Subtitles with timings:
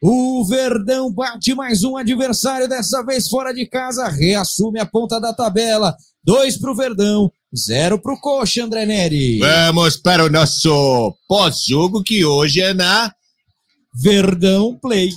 [0.00, 5.32] O Verdão bate mais um adversário, dessa vez fora de casa, reassume a ponta da
[5.32, 5.96] tabela.
[6.22, 9.38] Dois para o Verdão, zero para o Coxa, André Neri.
[9.38, 13.12] Vamos para o nosso pós-jogo, que hoje é na
[13.94, 15.10] Verdão Play.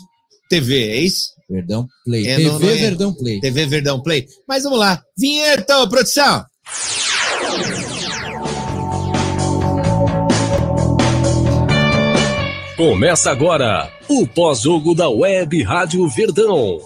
[0.49, 1.31] TV, é isso?
[1.49, 2.27] Verdão Play.
[2.27, 2.75] É, TV não, não é.
[2.75, 3.39] Verdão Play.
[3.39, 4.27] TV Verdão Play.
[4.47, 5.01] Mas vamos lá.
[5.17, 6.45] Vinheta, produção.
[12.77, 16.77] Começa agora o pós-jogo da Web Rádio Verdão.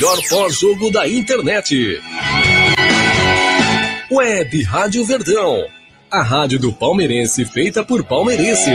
[0.00, 2.02] Melhor pós-jogo da internet.
[4.10, 5.64] Web Rádio Verdão.
[6.10, 8.66] A rádio do palmeirense feita por palmeirenses.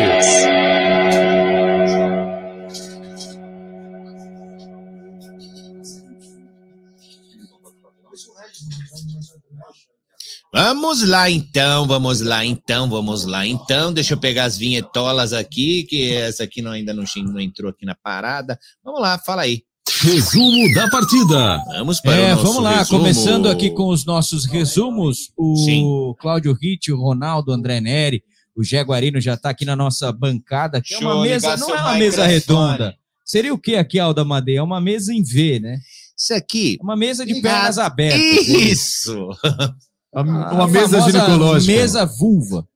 [10.52, 13.94] Vamos lá então, vamos lá então, vamos lá então.
[13.94, 17.86] Deixa eu pegar as vinhetolas aqui, que essa aqui não, ainda não, não entrou aqui
[17.86, 18.58] na parada.
[18.84, 19.62] Vamos lá, fala aí.
[20.02, 21.64] Resumo da partida.
[21.78, 23.00] Vamos para É, o nosso vamos lá, resumo.
[23.00, 25.32] começando aqui com os nossos resumos.
[25.38, 25.84] O Sim.
[26.20, 28.24] Cláudio Ritt, o Ronaldo, o André Neri,
[28.56, 31.94] o Jaguarino já está aqui na nossa bancada, que é uma mesa, não é uma
[31.96, 32.96] mesa redonda.
[33.24, 34.62] Seria o que aqui, Alda Madeira?
[34.62, 35.78] É uma mesa em V, né?
[36.18, 36.78] Isso aqui.
[36.80, 38.20] É Uma mesa de pernas abertas.
[38.48, 39.30] Isso.
[40.14, 41.72] A Uma mesa ginecológica.
[41.72, 42.68] Mesa vulva.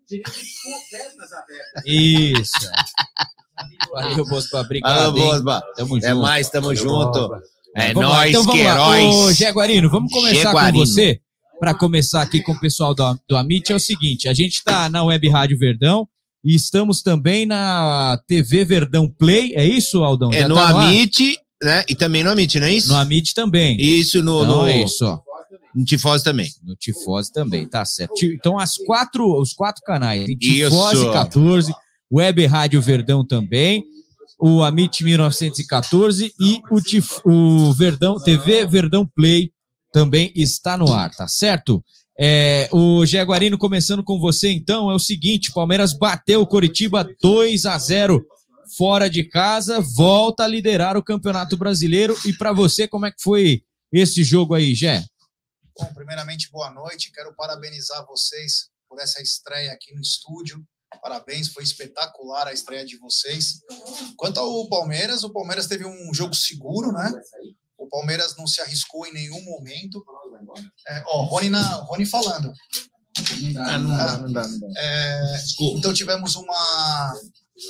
[1.86, 2.52] Isso.
[3.94, 4.62] Valeu, Bospa.
[4.62, 5.00] Obrigado.
[5.00, 5.24] Alô, hein?
[5.26, 5.64] Bosba.
[5.76, 6.22] Tamo É junto.
[6.22, 7.30] mais, tamo junto.
[7.76, 8.88] É Vamos lá, nóis, então vamos que lá.
[8.90, 9.38] Ô, heróis.
[9.38, 10.80] Jaguarino, vamos começar Jaguarino.
[10.80, 11.20] com você.
[11.60, 14.90] Para começar aqui com o pessoal do, do Amit, é o seguinte: a gente está
[14.90, 16.08] na Web Rádio Verdão
[16.44, 19.54] e estamos também na TV Verdão Play.
[19.56, 20.32] É isso, Aldão?
[20.32, 20.68] É Já no tá?
[20.70, 21.84] Amit, né?
[21.88, 22.90] E também no Amit, não é isso?
[22.90, 23.78] No Amit também.
[23.80, 25.20] Isso no, Então no, é isso, ó.
[25.76, 26.50] No Tifose também.
[26.64, 28.26] No Tifose também, tá certo.
[28.26, 30.26] Então, as quatro, os quatro canais.
[30.28, 30.70] Isso.
[30.70, 31.74] Tifose 14,
[32.12, 33.84] Web Rádio Verdão também,
[34.40, 39.52] o Amit 1914 e o, Tif, o Verdão, TV Verdão Play
[39.92, 41.84] também está no ar, tá certo?
[42.20, 47.66] É, o Jaguarino começando com você, então, é o seguinte: Palmeiras bateu o Coritiba 2
[47.66, 48.24] a 0
[48.78, 52.16] fora de casa, volta a liderar o Campeonato Brasileiro.
[52.26, 55.04] E para você, como é que foi esse jogo aí, Gé?
[55.78, 57.12] Bom, primeiramente, boa noite.
[57.12, 60.64] Quero parabenizar vocês por essa estreia aqui no estúdio.
[61.02, 63.60] Parabéns, foi espetacular a estreia de vocês.
[64.16, 67.12] Quanto ao Palmeiras, o Palmeiras teve um jogo seguro, né?
[67.76, 70.06] O Palmeiras não se arriscou em nenhum momento.
[70.88, 72.54] É, ó, Rony, na, Rony falando.
[73.58, 74.70] Ah, não dá, não dá, não dá.
[74.78, 75.44] É,
[75.76, 77.20] então tivemos uma,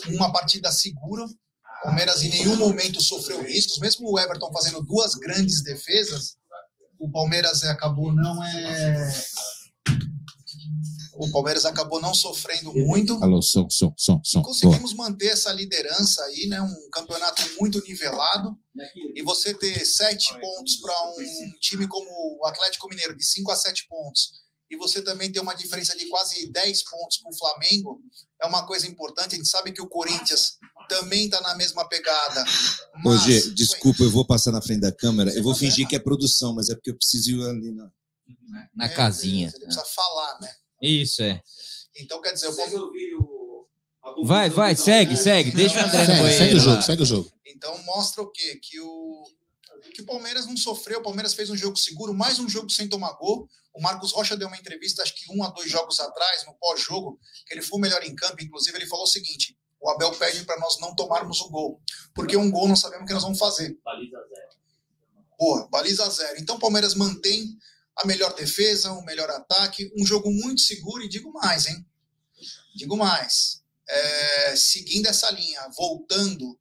[0.08, 1.24] uma partida segura.
[1.24, 6.38] O Palmeiras em nenhum momento sofreu riscos, mesmo o Everton fazendo duas grandes defesas,
[7.04, 9.12] o Palmeiras acabou não é
[11.16, 13.24] o Palmeiras acabou não sofrendo muito.
[13.24, 14.42] Alô, som, som, som, som.
[14.42, 16.60] Conseguimos manter essa liderança aí, né?
[16.60, 18.58] Um campeonato muito nivelado.
[19.16, 23.56] E você ter sete pontos para um time como o Atlético Mineiro, de cinco a
[23.56, 24.32] sete pontos,
[24.70, 28.02] e você também ter uma diferença de quase 10 pontos para o Flamengo,
[28.42, 29.34] é uma coisa importante.
[29.34, 30.58] A gente sabe que o Corinthians
[30.90, 32.44] também está na mesma pegada.
[33.06, 35.32] Ô, mas- Gê, desculpa, eu vou passar na frente da câmera.
[35.34, 37.92] Eu vou fingir que é produção, mas é porque eu preciso ir ali na.
[38.76, 39.48] Na É, casinha.
[39.56, 40.54] Ele precisa falar, né?
[40.82, 41.42] Isso, é.
[41.96, 42.82] Então, quer dizer, o Palmeiras.
[44.26, 45.52] Vai, vai, segue, segue.
[45.52, 46.38] Deixa o André no Segue, banheiro.
[46.38, 47.32] segue o jogo, segue o jogo.
[47.46, 48.60] Então mostra o quê?
[48.62, 49.24] Que o,
[49.94, 52.90] que o Palmeiras não sofreu, o Palmeiras fez um jogo seguro, mais um jogo sem
[52.90, 53.48] tomar gol.
[53.74, 57.20] O Marcos Rocha deu uma entrevista, acho que um a dois jogos atrás, no pós-jogo,
[57.46, 58.44] que ele foi o melhor em campo.
[58.44, 61.82] Inclusive, ele falou o seguinte: o Abel pede para nós não tomarmos o gol,
[62.14, 63.78] porque um gol nós sabemos o que nós vamos fazer.
[65.38, 66.40] Boa, baliza zero.
[66.40, 67.58] Então o Palmeiras mantém
[67.96, 71.86] a melhor defesa, o melhor ataque, um jogo muito seguro e digo mais, hein?
[72.76, 73.62] Digo mais.
[73.88, 76.58] É, seguindo essa linha, voltando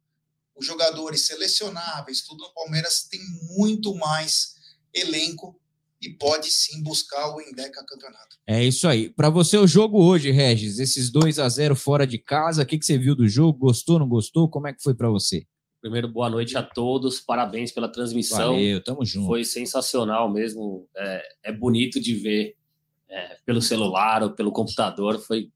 [0.62, 3.20] os jogadores selecionáveis, tudo no Palmeiras tem
[3.56, 4.54] muito mais
[4.94, 5.58] elenco
[6.00, 8.36] e pode sim buscar o Endeca campeonato.
[8.46, 9.10] É isso aí.
[9.10, 12.78] Pra você, o jogo hoje, Regis, esses 2 a 0 fora de casa, o que,
[12.78, 13.58] que você viu do jogo?
[13.58, 14.48] Gostou, não gostou?
[14.48, 15.44] Como é que foi pra você?
[15.80, 18.52] Primeiro, boa noite a todos, parabéns pela transmissão.
[18.54, 19.26] Valeu, tamo junto.
[19.26, 20.88] Foi sensacional mesmo.
[20.96, 22.56] É, é bonito de ver
[23.08, 25.18] é, pelo celular ou pelo computador.
[25.20, 25.50] Foi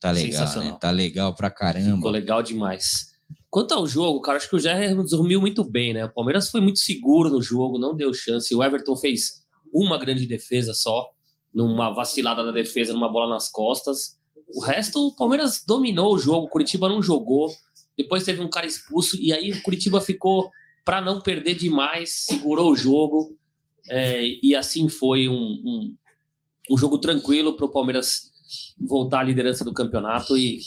[0.00, 0.72] Tá legal, sensacional.
[0.72, 0.78] né?
[0.80, 2.10] Tá legal pra ficou caramba.
[2.10, 3.11] legal demais.
[3.52, 6.06] Quanto ao jogo, cara, acho que o Jair dormiu muito bem, né?
[6.06, 8.54] O Palmeiras foi muito seguro no jogo, não deu chance.
[8.54, 11.10] O Everton fez uma grande defesa só,
[11.52, 14.18] numa vacilada da defesa, numa bola nas costas.
[14.56, 17.50] O resto, o Palmeiras dominou o jogo, o Curitiba não jogou.
[17.94, 20.50] Depois teve um cara expulso, e aí o Curitiba ficou
[20.82, 23.36] para não perder demais, segurou o jogo.
[23.90, 25.94] é, e assim foi um, um,
[26.70, 28.32] um jogo tranquilo para o Palmeiras
[28.80, 30.62] voltar à liderança do campeonato e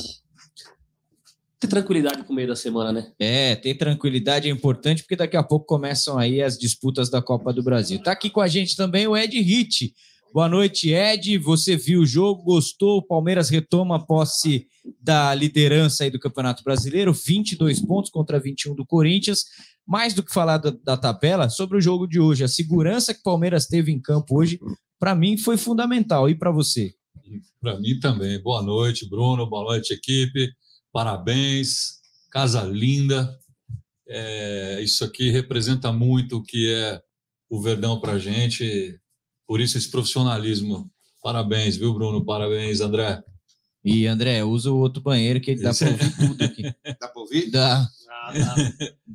[1.65, 3.11] ter tranquilidade pro meio da semana, né?
[3.19, 7.51] É, ter tranquilidade é importante, porque daqui a pouco começam aí as disputas da Copa
[7.51, 8.01] do Brasil.
[8.01, 9.93] Tá aqui com a gente também o Ed Hit.
[10.33, 11.37] Boa noite, Ed.
[11.39, 12.97] Você viu o jogo, gostou?
[12.97, 14.67] O Palmeiras retoma a posse
[15.01, 19.45] da liderança aí do Campeonato Brasileiro, 22 pontos contra 21 do Corinthians.
[19.87, 23.19] Mais do que falar da, da tabela, sobre o jogo de hoje, a segurança que
[23.19, 24.59] o Palmeiras teve em campo hoje,
[24.99, 26.29] para mim foi fundamental.
[26.29, 26.93] E para você?
[27.61, 28.41] Para mim também.
[28.41, 29.47] Boa noite, Bruno.
[29.47, 30.51] Boa noite, equipe.
[30.95, 31.95] Parabéns.
[32.31, 33.29] Casa linda.
[34.07, 37.01] É, isso aqui representa muito o que é
[37.49, 38.97] o Verdão para a gente.
[39.45, 40.89] Por isso, esse profissionalismo.
[41.21, 42.23] Parabéns, viu, Bruno?
[42.23, 43.21] Parabéns, André.
[43.83, 46.63] E André, usa o outro banheiro que dá para ouvir tudo aqui.
[47.01, 47.51] Dá pra ouvir?
[47.51, 47.85] Dá.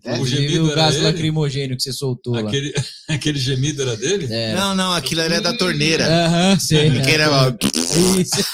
[0.04, 1.04] O Inclusive, gemido o era gás ele?
[1.04, 2.40] lacrimogênio que você soltou lá.
[2.40, 2.74] Aquele,
[3.08, 4.32] aquele gemido era dele?
[4.32, 4.54] É.
[4.54, 6.06] Não, não, aquilo ali é da torneira.
[6.06, 6.90] Aham, sei.
[7.00, 7.50] Que era ó,
[8.20, 8.44] Isso.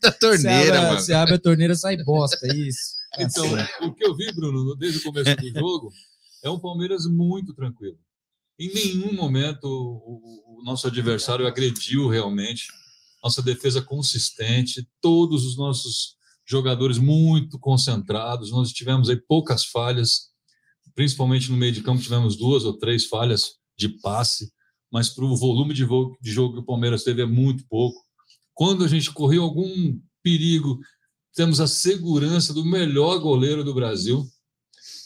[0.00, 1.00] Da Você torneira, abre, mano.
[1.00, 2.46] você abre a torneira, sai bosta.
[2.54, 2.94] Isso.
[3.16, 3.46] Então,
[3.82, 5.92] o que eu vi, Bruno, desde o começo do jogo,
[6.42, 7.96] é um Palmeiras muito tranquilo.
[8.58, 12.66] Em nenhum momento o, o nosso adversário agrediu realmente.
[13.22, 18.50] Nossa defesa consistente, todos os nossos jogadores muito concentrados.
[18.50, 20.30] Nós tivemos aí poucas falhas,
[20.94, 24.52] principalmente no meio de campo, tivemos duas ou três falhas de passe,
[24.92, 25.86] mas para o volume de,
[26.20, 28.03] de jogo que o Palmeiras teve é muito pouco.
[28.54, 30.78] Quando a gente correu algum perigo,
[31.34, 34.24] temos a segurança do melhor goleiro do Brasil,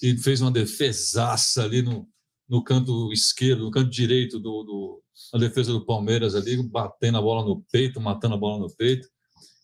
[0.00, 2.06] que fez uma defesaça ali no,
[2.49, 5.03] no canto esquerdo, no canto direito do, do,
[5.33, 9.09] da defesa do Palmeiras ali, batendo a bola no peito, matando a bola no peito.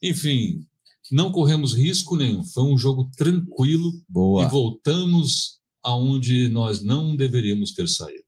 [0.03, 0.67] Enfim,
[1.11, 2.43] não corremos risco nenhum.
[2.45, 4.49] Foi um jogo tranquilo e Boa.
[4.49, 8.25] voltamos aonde nós não deveríamos ter saído.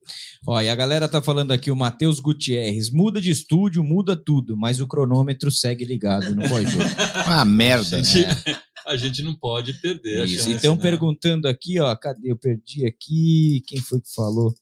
[0.47, 4.57] Ó, e a galera tá falando aqui, o Matheus Gutierrez, muda de estúdio, muda tudo,
[4.57, 6.85] mas o cronômetro segue ligado no pós-jogo.
[7.27, 7.97] Uma merda.
[7.97, 8.27] A gente,
[8.87, 10.37] a gente não pode perder a Isso.
[10.45, 10.83] chance, Então, né?
[10.83, 12.31] perguntando aqui, ó, cadê?
[12.31, 13.63] Eu perdi aqui.
[13.67, 14.55] Quem foi que falou?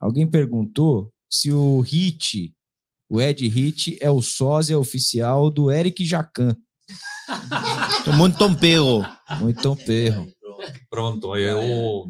[0.00, 2.54] Alguém perguntou se o Hit,
[3.10, 6.56] o Ed Hit, é o sósia oficial do Eric Jacan.
[8.16, 9.04] Muito tompeiro.
[9.40, 10.30] Muito perro.
[10.90, 12.06] Pronto, eu,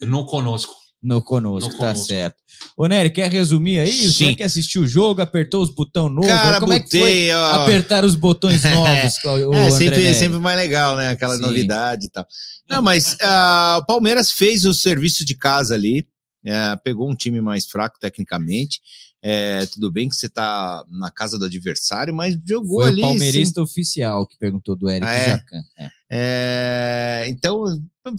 [0.00, 0.74] eu não conosco.
[1.02, 2.06] No conosco, No tá conosco.
[2.06, 2.36] certo.
[2.78, 3.92] Ô, Nery, quer resumir aí?
[3.92, 4.34] Você Sim.
[4.34, 6.26] que assistiu o jogo, apertou os botões novos?
[6.30, 7.44] Cara, Como é que foi botei, ó.
[7.62, 9.14] apertar os botões novos?
[9.24, 10.14] o É, sempre, Nery?
[10.14, 11.08] sempre mais legal, né?
[11.10, 11.42] Aquela Sim.
[11.42, 12.26] novidade e tal.
[12.70, 16.06] Não, mas ah, o Palmeiras fez o serviço de casa ali,
[16.42, 18.80] é, pegou um time mais fraco tecnicamente.
[19.22, 23.02] É, tudo bem que você tá na casa do adversário, mas jogou Foi ali.
[23.02, 25.28] o palmeirista oficial que perguntou do Eric Ah, é?
[25.30, 25.62] Jacan.
[25.78, 25.88] É.
[26.16, 27.64] É, então,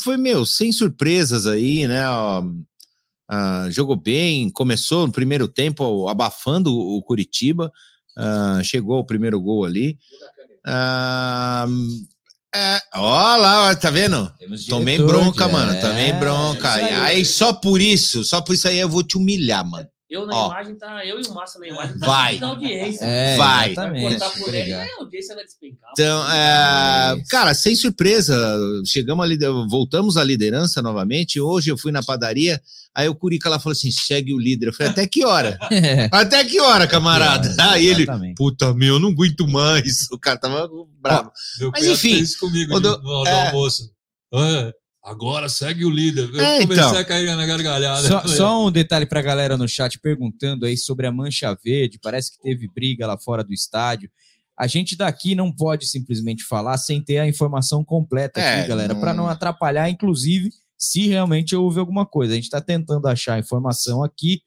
[0.02, 2.06] foi, meu, sem surpresas aí, né?
[2.10, 2.44] ó,
[3.30, 7.72] ah, jogou bem, começou no primeiro tempo abafando o Curitiba,
[8.18, 9.98] ah, chegou o primeiro gol ali.
[10.68, 11.68] Ah,
[12.54, 14.30] é, ó lá, tá vendo?
[14.68, 15.80] Tomei bronca, é, mano.
[15.80, 16.74] Tomei bronca.
[16.74, 16.94] aí.
[16.94, 19.88] aí, só por isso, só por isso aí eu vou te humilhar, mano.
[20.16, 20.46] Eu na Ó.
[20.48, 21.06] imagem tá.
[21.06, 22.38] Eu e o Márcio na imagem tá Vai.
[22.40, 23.04] da audiência.
[23.06, 23.72] É, Vai.
[23.72, 24.10] Exatamente.
[24.20, 24.80] Cortar por ele, Obrigado.
[24.86, 24.90] né?
[24.98, 25.90] a audiência vai despencar.
[25.92, 28.36] Então, é, cara, sem surpresa,
[28.86, 29.38] chegamos ali,
[29.70, 31.40] voltamos à liderança novamente.
[31.40, 32.62] Hoje eu fui na padaria,
[32.94, 34.68] aí o Curica lá falou assim: segue o líder.
[34.70, 35.58] Eu falei, até que hora?
[35.72, 37.54] É, Até que hora, camarada?
[37.60, 38.36] Aí ele, exatamente.
[38.36, 40.08] puta meu, eu não aguento mais.
[40.12, 40.70] O cara tava
[41.02, 41.32] bravo.
[41.60, 43.48] Meu Mas cunhado enfim, fez isso comigo quando- no, no é.
[43.48, 43.92] almoço.
[44.34, 44.72] Ah,
[45.06, 46.30] agora segue o líder.
[46.34, 46.98] Eu É, comecei então.
[46.98, 48.08] a cair na gargalhada.
[48.08, 52.00] Só, só um detalhe para a galera no chat perguntando aí sobre a mancha verde.
[52.02, 54.10] Parece que teve briga lá fora do estádio.
[54.58, 58.94] A gente daqui não pode simplesmente falar sem ter a informação completa aqui, É, galera,
[58.94, 62.34] não- para não atrapalhar, inclusive, se realmente houve alguma coisa.
[62.34, 64.42] A gente está tentando achar a informação aqui.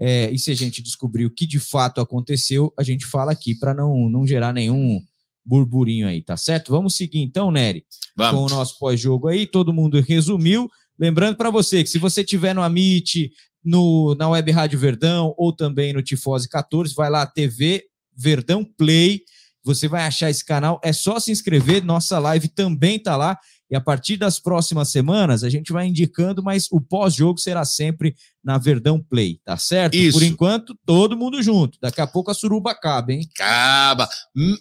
[0.00, 3.52] é, e se a gente descobrir o que de fato aconteceu, a gente fala aqui
[3.56, 5.00] para não, não gerar nenhum
[5.48, 6.70] burburinho aí, tá certo?
[6.70, 7.80] Vamos seguir então, Nery
[8.16, 8.52] com Vamos.
[8.52, 10.68] o nosso pós-jogo aí, todo mundo resumiu.
[10.98, 13.30] Lembrando para você que se você tiver no Amit,
[13.64, 19.22] no, na Web Rádio Verdão ou também no Tifose 14, vai lá, TV Verdão Play.
[19.64, 21.84] Você vai achar esse canal, é só se inscrever.
[21.84, 23.38] Nossa live também tá lá.
[23.70, 28.14] E a partir das próximas semanas, a gente vai indicando, mas o pós-jogo será sempre
[28.42, 29.94] na Verdão Play, tá certo?
[29.94, 30.18] Isso.
[30.18, 31.78] Por enquanto, todo mundo junto.
[31.80, 33.28] Daqui a pouco a suruba acaba, hein?
[33.34, 34.08] Acaba.
[34.34, 34.56] M-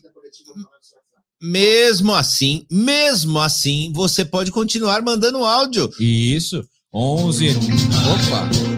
[1.41, 5.89] Mesmo assim, mesmo assim, você pode continuar mandando áudio.
[5.99, 6.67] Isso.
[6.91, 7.49] 11.
[7.49, 8.77] Opa!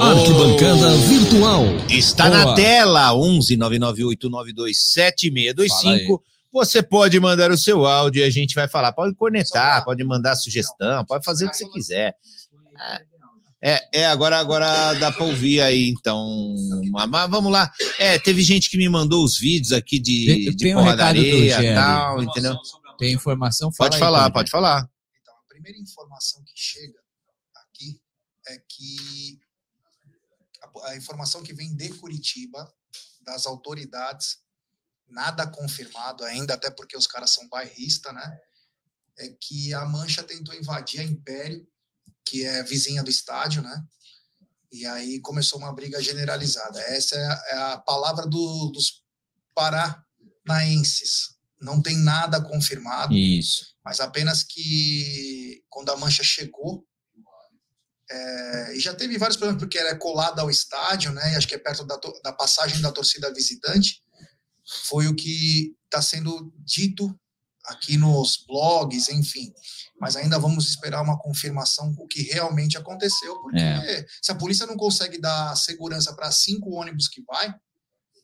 [0.00, 1.64] Arquibancada Virtual.
[1.90, 2.44] Está Boa.
[2.44, 6.22] na tela, 11 99892 Fala 7625.
[6.52, 8.92] Você pode mandar o seu áudio e a gente vai falar.
[8.92, 12.14] Pode cornetar, pode mandar sugestão, pode fazer o que você quiser.
[13.62, 16.54] É, é agora, agora dá para ouvir aí, então.
[16.90, 17.72] Mas vamos lá.
[17.98, 21.72] É, teve gente que me mandou os vídeos aqui de, Tem- de tem um Gé
[21.72, 22.56] e tal, entendeu?
[22.98, 23.72] Tem informação?
[23.72, 24.90] Fala Pode aí, falar, pode falar.
[25.22, 26.98] Então, a primeira informação que chega
[27.54, 28.00] aqui
[28.48, 29.38] é que
[30.62, 32.72] a, a informação que vem de Curitiba,
[33.22, 34.38] das autoridades,
[35.08, 38.38] nada confirmado ainda, até porque os caras são bairristas, né?
[39.18, 41.66] É que a Mancha tentou invadir a Império,
[42.26, 43.82] que é vizinha do estádio, né?
[44.72, 46.80] E aí começou uma briga generalizada.
[46.80, 49.02] Essa é a, é a palavra do- dos
[50.44, 51.36] paranaenses.
[51.60, 53.74] Não tem nada confirmado Isso.
[53.84, 56.86] mas apenas que quando a mancha chegou
[58.08, 61.34] é, e já teve vários problemas porque ela é colada ao estádio, né?
[61.36, 64.00] Acho que é perto da, da passagem da torcida visitante.
[64.84, 67.18] Foi o que está sendo dito
[67.68, 69.52] aqui nos blogs, enfim.
[70.00, 74.04] Mas ainda vamos esperar uma confirmação o que realmente aconteceu, porque É.
[74.22, 77.54] se a polícia não consegue dar segurança para cinco ônibus que vai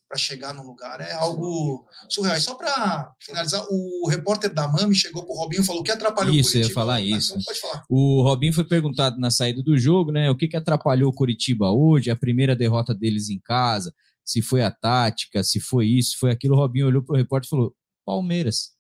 [0.08, 2.37] para chegar no lugar é algo surreal.
[2.37, 6.34] E só para finalizar, o repórter da Mami chegou pro Robinho e falou que atrapalhou
[6.34, 6.75] Isso, o ia Curitiba.
[6.80, 7.38] falar Então, isso.
[7.42, 7.82] pode falar.
[7.88, 10.30] O Robinho foi perguntado na saída do jogo, né?
[10.30, 13.90] O que, que atrapalhou o Curitiba hoje, a primeira derrota deles em casa,
[14.22, 16.56] se foi a tática, se foi isso, se foi aquilo.
[16.56, 18.72] O Robinho olhou pro repórter e falou: Palmeiras.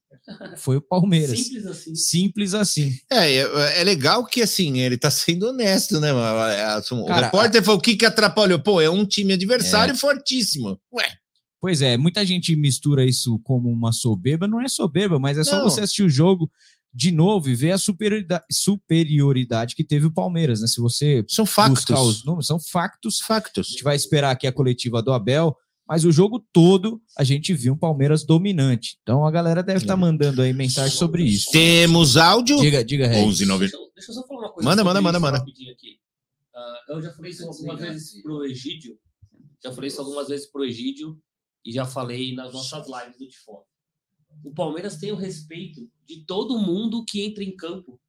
[0.56, 1.38] Foi o Palmeiras.
[1.38, 1.94] Simples assim.
[1.94, 2.96] Simples assim.
[3.10, 6.10] É, é, é legal que assim, ele tá sendo honesto, né?
[6.10, 8.60] É, assim, O Cara, repórter falou: o que, que atrapalhou?
[8.60, 10.78] Pô, é um time adversário fortíssimo.
[10.92, 11.04] Ué,
[11.60, 15.58] Pois é, muita gente mistura isso como uma soberba, não é soberba, mas é só
[15.58, 15.64] Não.
[15.64, 16.50] você assistir o jogo
[16.92, 20.66] de novo e ver a superioridade, superioridade que teve o Palmeiras, né?
[20.66, 21.84] Se você são factos.
[21.84, 23.20] buscar os números, são factos.
[23.22, 23.68] A Factos.
[23.68, 25.56] gente vai esperar aqui a coletiva do Abel,
[25.92, 28.96] mas o jogo todo a gente viu um Palmeiras dominante.
[29.02, 31.50] Então a galera deve estar mandando aí mensagem sobre isso.
[31.50, 32.56] Temos áudio.
[32.62, 33.26] Diga, diga, Regis.
[33.26, 34.66] 11 9 Deixa, eu- deixa eu só falar uma coisa.
[34.70, 35.36] Manda, manda, manda, manda.
[35.36, 35.98] rapidinho aqui.
[36.54, 38.98] Ah, eu já falei isso algumas vezes pro Egídio.
[39.62, 41.18] Já falei isso algumas vezes pro Egídio
[41.62, 43.62] e já falei nas nossas lives do Tifó.
[44.42, 48.00] O Palmeiras tem o respeito de todo mundo que entra em campo.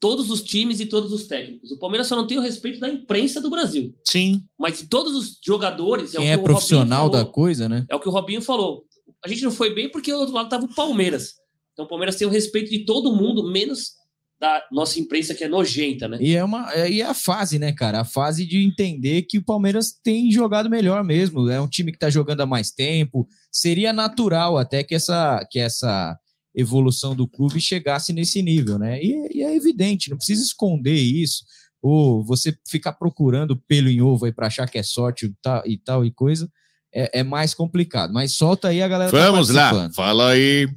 [0.00, 1.70] Todos os times e todos os técnicos.
[1.70, 3.94] O Palmeiras só não tem o respeito da imprensa do Brasil.
[4.04, 4.42] Sim.
[4.58, 6.12] Mas de todos os jogadores.
[6.12, 7.32] Quem o é que o Robinho profissional da falou.
[7.32, 7.84] coisa, né?
[7.88, 8.84] É o que o Robinho falou.
[9.22, 11.34] A gente não foi bem porque do outro lado estava o Palmeiras.
[11.72, 14.00] Então o Palmeiras tem o respeito de todo mundo, menos
[14.40, 16.16] da nossa imprensa que é nojenta, né?
[16.18, 18.00] E é uma é, e é a fase, né, cara?
[18.00, 21.50] A fase de entender que o Palmeiras tem jogado melhor mesmo.
[21.50, 23.28] É um time que tá jogando há mais tempo.
[23.52, 26.18] Seria natural até que essa que essa
[26.54, 29.02] evolução do clube chegasse nesse nível, né?
[29.02, 31.44] E, e é evidente, não precisa esconder isso.
[31.82, 35.62] Ou você ficar procurando pelo em ovo aí para achar que é sorte e tal
[35.66, 36.50] e, tal, e coisa,
[36.92, 38.12] é, é mais complicado.
[38.12, 39.10] Mas solta aí a galera.
[39.10, 39.70] tá Vamos lá.
[39.70, 39.94] participando.
[39.94, 40.68] Fala aí.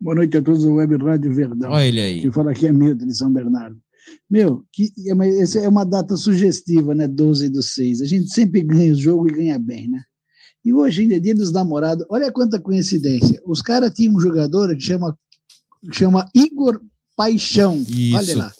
[0.00, 1.70] Boa noite a todos do Web Rádio Verdão.
[1.70, 2.20] Olha ele aí.
[2.22, 3.78] Quem fala aqui é Milton de São Bernardo.
[4.28, 7.06] Meu, que, é, essa é uma data sugestiva, né?
[7.06, 8.02] 12 do 6.
[8.02, 10.02] A gente sempre ganha o jogo e ganha bem, né?
[10.64, 12.06] E hoje ainda é dia dos namorados.
[12.08, 13.40] Olha quanta coincidência.
[13.44, 15.16] Os caras tinham um jogador que chama,
[15.92, 16.80] chama Igor
[17.16, 17.84] Paixão.
[17.88, 18.16] Isso.
[18.16, 18.52] Olha lá.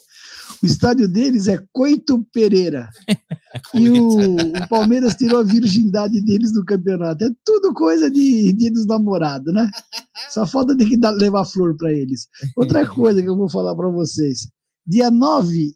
[0.61, 2.89] O estádio deles é Coito Pereira.
[3.73, 7.23] E o, o Palmeiras tirou a virgindade deles do campeonato.
[7.23, 9.71] É tudo coisa de dia dos namorados, né?
[10.29, 12.27] Só falta de que dar- levar flor para eles.
[12.57, 14.49] Outra coisa que eu vou falar para vocês.
[14.85, 15.73] Dia 9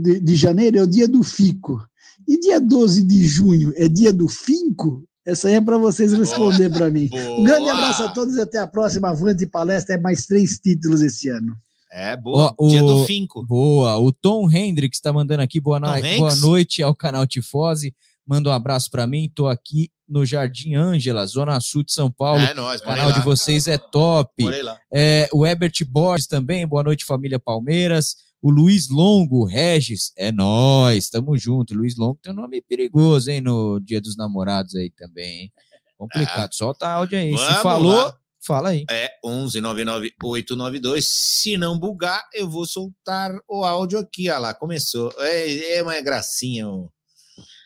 [0.00, 1.84] de, de janeiro é o dia do Fico.
[2.26, 5.04] E dia 12 de junho é dia do Finco?
[5.28, 7.10] Essa aí é para vocês responder para mim.
[7.12, 9.10] Um grande abraço a todos e até a próxima.
[9.10, 11.54] Avante palestra é mais três títulos esse ano.
[11.92, 12.54] É, boa.
[12.58, 13.44] Ó, Dia o- do Finco.
[13.44, 13.98] Boa.
[13.98, 15.86] O Tom Hendricks está mandando aqui boa, no-
[16.18, 17.94] boa noite ao canal Tifose.
[18.26, 19.24] Manda um abraço para mim.
[19.26, 22.40] Estou aqui no Jardim Ângela, Zona Sul de São Paulo.
[22.42, 24.44] É nóis, o canal de vocês é top.
[24.92, 26.66] É, o Herbert Borges também.
[26.66, 28.16] Boa noite, família Palmeiras.
[28.40, 31.74] O Luiz Longo, Regis, é nós, tamo junto.
[31.74, 35.52] Luiz Longo tem um nome perigoso, hein, no Dia dos Namorados aí também, hein?
[35.96, 36.54] Complicado.
[36.54, 37.32] Solta áudio aí.
[37.32, 38.16] Vamos Se falou, lá.
[38.40, 38.84] fala aí.
[38.88, 41.04] É 11 99892.
[41.08, 44.30] Se não bugar, eu vou soltar o áudio aqui.
[44.30, 45.12] Olha lá, começou.
[45.18, 46.86] É, é uma gracinha ó.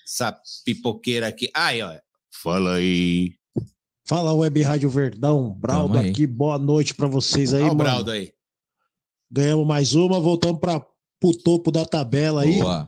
[0.09, 1.51] essa pipoqueira aqui.
[1.55, 1.93] Aí, ó.
[2.43, 3.35] Fala aí.
[4.09, 7.91] Fala Web Rádio Verdão, Braldo aqui, boa noite pra vocês aí, Olha o mano.
[7.91, 8.33] Braldo aí.
[9.33, 10.79] Ganhamos mais uma, voltamos para
[11.19, 12.59] pro topo da tabela aí.
[12.59, 12.87] Boa.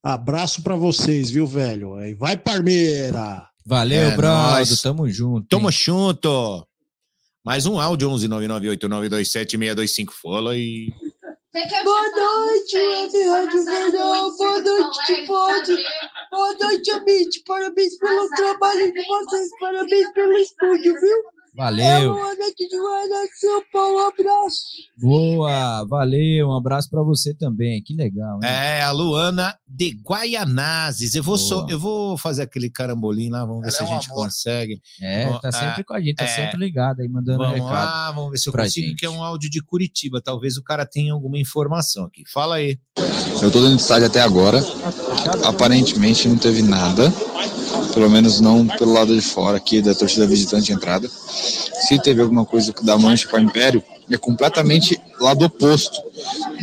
[0.00, 1.96] Abraço pra vocês, viu, velho?
[2.16, 3.44] Vai Parmeira.
[3.66, 4.80] Valeu, É nóis.
[4.80, 5.48] Tamo junto.
[5.48, 5.76] Tamo hein?
[5.76, 6.66] junto.
[7.44, 10.10] Mais um áudio, 11 998927625.
[10.22, 10.92] Fala aí.
[11.82, 14.36] Boa noite, Web Rádio Verdão.
[14.36, 15.76] Boa noite, Tifode.
[16.30, 17.42] Boa noite, Amit.
[17.44, 19.50] Parabéns pelo trabalho de vocês.
[19.58, 21.39] Parabéns pelo estúdio, viu?
[21.60, 22.14] Valeu.
[22.56, 23.96] De Guarda, São Paulo.
[23.96, 24.60] Um abraço.
[24.98, 26.48] Boa, valeu.
[26.48, 27.82] Um abraço pra você também.
[27.82, 28.38] Que legal.
[28.42, 28.48] hein?
[28.48, 31.14] É, a Luana de Guaianazes.
[31.14, 33.88] Eu vou, so- eu vou fazer aquele carambolim lá, vamos ver Ela se é a
[33.88, 34.24] um gente amor.
[34.24, 34.80] consegue.
[35.02, 36.28] É, tá sempre ah, com a gente, tá é.
[36.28, 37.72] sempre ligado aí, mandando Vamos recado.
[37.72, 38.98] lá, vamos ver se eu consigo, gente.
[38.98, 40.20] que é um áudio de Curitiba.
[40.22, 42.22] Talvez o cara tenha alguma informação aqui.
[42.32, 42.78] Fala aí.
[43.42, 44.58] Eu tô dentro do estádio até agora.
[45.44, 47.12] Aparentemente não teve nada.
[48.00, 51.06] Pelo menos não pelo lado de fora aqui da torcida visitante entrada.
[51.06, 56.00] Se teve alguma coisa da mancha com a Império, é completamente lado oposto.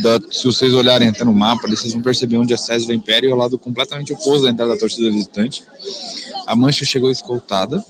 [0.02, 3.30] Da- se vocês olharem até no mapa, vocês vão perceber onde a sede da Império
[3.30, 5.62] é o lado completamente oposto da entrada da torcida visitante.
[6.44, 7.84] A mancha chegou escoltada.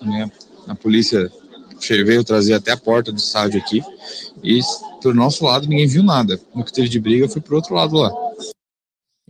[0.00, 0.30] né?
[0.68, 1.28] A polícia
[1.88, 3.82] veio trazer até a porta do estádio aqui.
[4.44, 4.60] E
[5.02, 6.40] pro nosso lado ninguém viu nada.
[6.54, 8.12] No que teve de briga foi pro outro lado lá.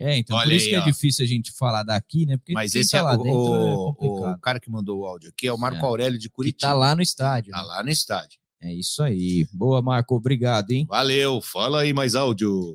[0.00, 0.84] É, então Olha por isso aí, que é ó.
[0.84, 2.38] difícil a gente falar daqui, né?
[2.38, 4.34] Porque Mas esse tá é lá o, dentro é o- complicado.
[4.36, 5.88] o cara que mandou o áudio aqui, é o Marco É.
[5.88, 6.72] Aurélio de Que Curitiba.
[6.72, 7.52] tá lá no estádio.
[7.52, 7.64] Tá né?
[7.68, 8.38] lá no estádio.
[8.62, 9.46] É isso aí.
[9.52, 10.14] Boa, Marco.
[10.14, 10.86] Obrigado, hein?
[10.88, 12.74] Valeu, fala aí mais áudio.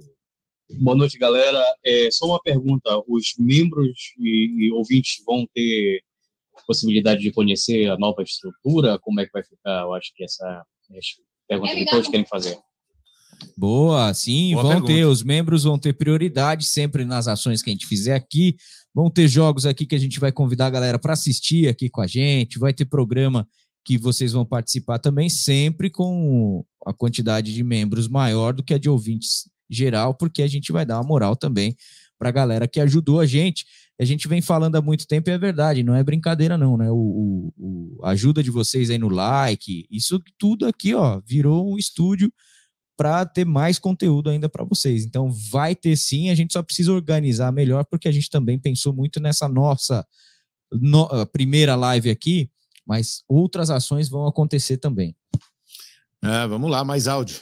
[0.82, 1.63] Boa noite, galera.
[1.84, 6.01] É, só uma pergunta: os membros e, e ouvintes vão ter
[6.65, 8.98] possibilidade de conhecer a nova estrutura?
[9.00, 9.82] Como é que vai ficar?
[9.84, 10.44] Eu acho que essa
[10.91, 11.03] é a
[11.48, 12.58] pergunta que todos querem fazer.
[13.58, 14.94] Boa, sim, Boa vão pergunta.
[14.94, 18.56] ter, os membros vão ter prioridade sempre nas ações que a gente fizer aqui.
[18.94, 22.01] Vão ter jogos aqui que a gente vai convidar a galera para assistir aqui com
[22.01, 22.60] a gente.
[22.60, 23.48] Vai ter programa
[23.84, 28.77] que vocês vão participar também, sempre com a quantidade de membros maior do que a
[28.77, 31.75] de ouvintes geral, porque a gente vai dar uma moral também
[32.18, 33.65] para a galera que ajudou a gente.
[34.00, 36.89] A gente vem falando há muito tempo e é verdade, não é brincadeira, não, né?
[36.92, 41.72] O, o- o- a ajuda de vocês aí no like, isso tudo aqui, ó, virou
[41.74, 42.32] um estúdio
[42.98, 45.04] para ter mais conteúdo ainda para vocês.
[45.06, 48.94] Então vai ter sim, a gente só precisa organizar melhor porque a gente também pensou
[48.94, 50.06] muito nessa nossa
[50.72, 52.50] no- primeira live aqui,
[52.86, 55.16] mas outras ações vão acontecer também.
[56.24, 57.38] É, vamos lá, mais áudio.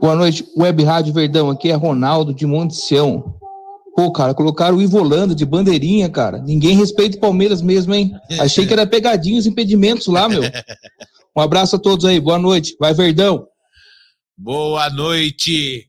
[0.00, 1.48] Boa noite, Web Rádio Verdão.
[1.48, 3.38] Aqui é Ronaldo de Monte Sião.
[3.94, 6.38] Pô, cara, colocaram o Ivolando de bandeirinha, cara.
[6.40, 8.12] Ninguém respeita o Palmeiras mesmo, hein?
[8.40, 10.42] Achei que era pegadinha os impedimentos lá, meu.
[11.34, 12.76] Um abraço a todos aí, boa noite.
[12.78, 13.46] Vai, Verdão.
[14.36, 15.88] Boa noite.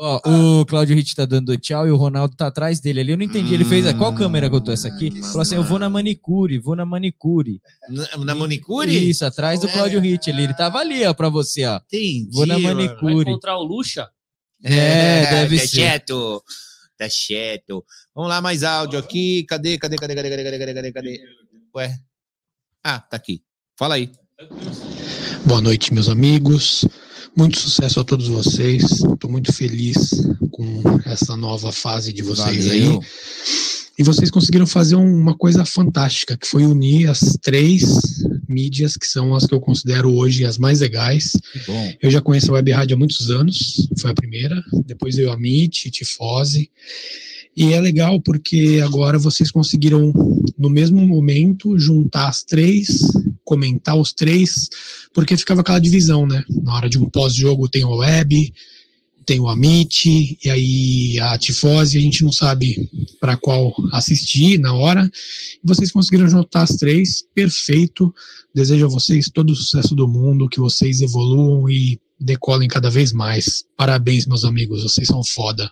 [0.00, 0.20] Ó,
[0.60, 3.10] o Claudio Ritt tá dando tchau e o Ronaldo tá atrás dele ali.
[3.10, 3.52] Eu não entendi.
[3.52, 3.92] Ele fez.
[3.94, 5.10] Qual câmera que eu tô essa aqui?
[5.22, 7.60] Falou assim: eu vou na manicure, vou na manicure.
[7.88, 9.10] Na, na manicure?
[9.10, 10.44] Isso, atrás do Claudio Ritt ali.
[10.44, 11.80] Ele tava ali, ó, pra você, ó.
[11.86, 12.28] Entendi.
[12.32, 12.76] Vou na mano.
[12.76, 13.28] Vai manicure.
[13.28, 14.08] encontrar o Lucha?
[14.62, 15.76] É, deve tá ser.
[15.76, 16.44] Certo.
[16.96, 17.84] Tá certo.
[18.14, 19.42] Vamos lá, mais áudio aqui.
[19.44, 21.20] Cadê, cadê, cadê, cadê, cadê, cadê, cadê, cadê, cadê?
[21.74, 21.98] Ué.
[22.84, 23.42] Ah, tá aqui.
[23.76, 24.12] Fala aí.
[25.44, 26.84] Boa noite, meus amigos.
[27.38, 28.82] Muito sucesso a todos vocês.
[28.82, 30.10] Estou muito feliz
[30.50, 33.00] com essa nova fase de vocês Valeu.
[33.00, 33.06] aí.
[33.96, 39.06] E vocês conseguiram fazer um- uma coisa fantástica, que foi unir as três mídias que
[39.06, 41.32] são as que eu considero hoje as mais legais.
[41.66, 41.92] Bom.
[42.02, 44.60] Eu já conheço a Web Rádio há muitos anos, foi a primeira.
[44.84, 46.70] Depois veio a Meet, Tifose.
[47.56, 50.12] E é legal porque agora vocês conseguiram,
[50.56, 53.00] no mesmo momento, juntar as três,
[53.48, 54.68] comentar os três,
[55.14, 56.44] porque ficava aquela divisão, né?
[56.50, 58.52] Na hora de um pós-jogo tem o Web,
[59.24, 64.74] tem o Amit, e aí a Tifose, a gente não sabe para qual assistir na
[64.74, 65.10] hora.
[65.64, 68.14] Vocês conseguiram juntar as três, perfeito.
[68.54, 73.14] Desejo a vocês todo o sucesso do mundo, que vocês evoluam e decolem cada vez
[73.14, 73.64] mais.
[73.78, 75.70] Parabéns, meus amigos, vocês são foda.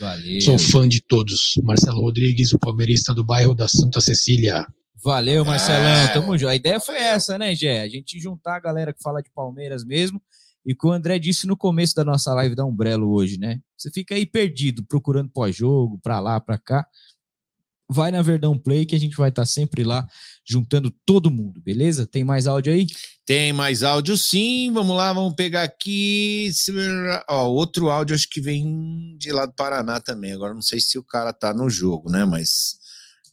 [0.00, 0.40] Valeu.
[0.40, 1.60] Sou fã de todos.
[1.62, 4.66] Marcelo Rodrigues, o palmeirista do bairro da Santa Cecília.
[5.02, 6.04] Valeu, Marcelão.
[6.04, 6.08] É.
[6.12, 6.50] Tamo junto.
[6.50, 7.82] A ideia foi essa, né, Gé?
[7.82, 10.20] A gente juntar a galera que fala de Palmeiras mesmo.
[10.64, 13.60] E que o André disse no começo da nossa live da Umbrello hoje, né?
[13.78, 16.86] Você fica aí perdido, procurando pós-jogo, pra lá, pra cá.
[17.88, 20.06] Vai na Verdão Play que a gente vai estar sempre lá
[20.46, 22.06] juntando todo mundo, beleza?
[22.06, 22.86] Tem mais áudio aí?
[23.24, 24.70] Tem mais áudio sim.
[24.72, 26.50] Vamos lá, vamos pegar aqui.
[27.28, 30.32] Ó, outro áudio acho que vem de lá do Paraná também.
[30.32, 32.24] Agora não sei se o cara tá no jogo, né?
[32.24, 32.79] Mas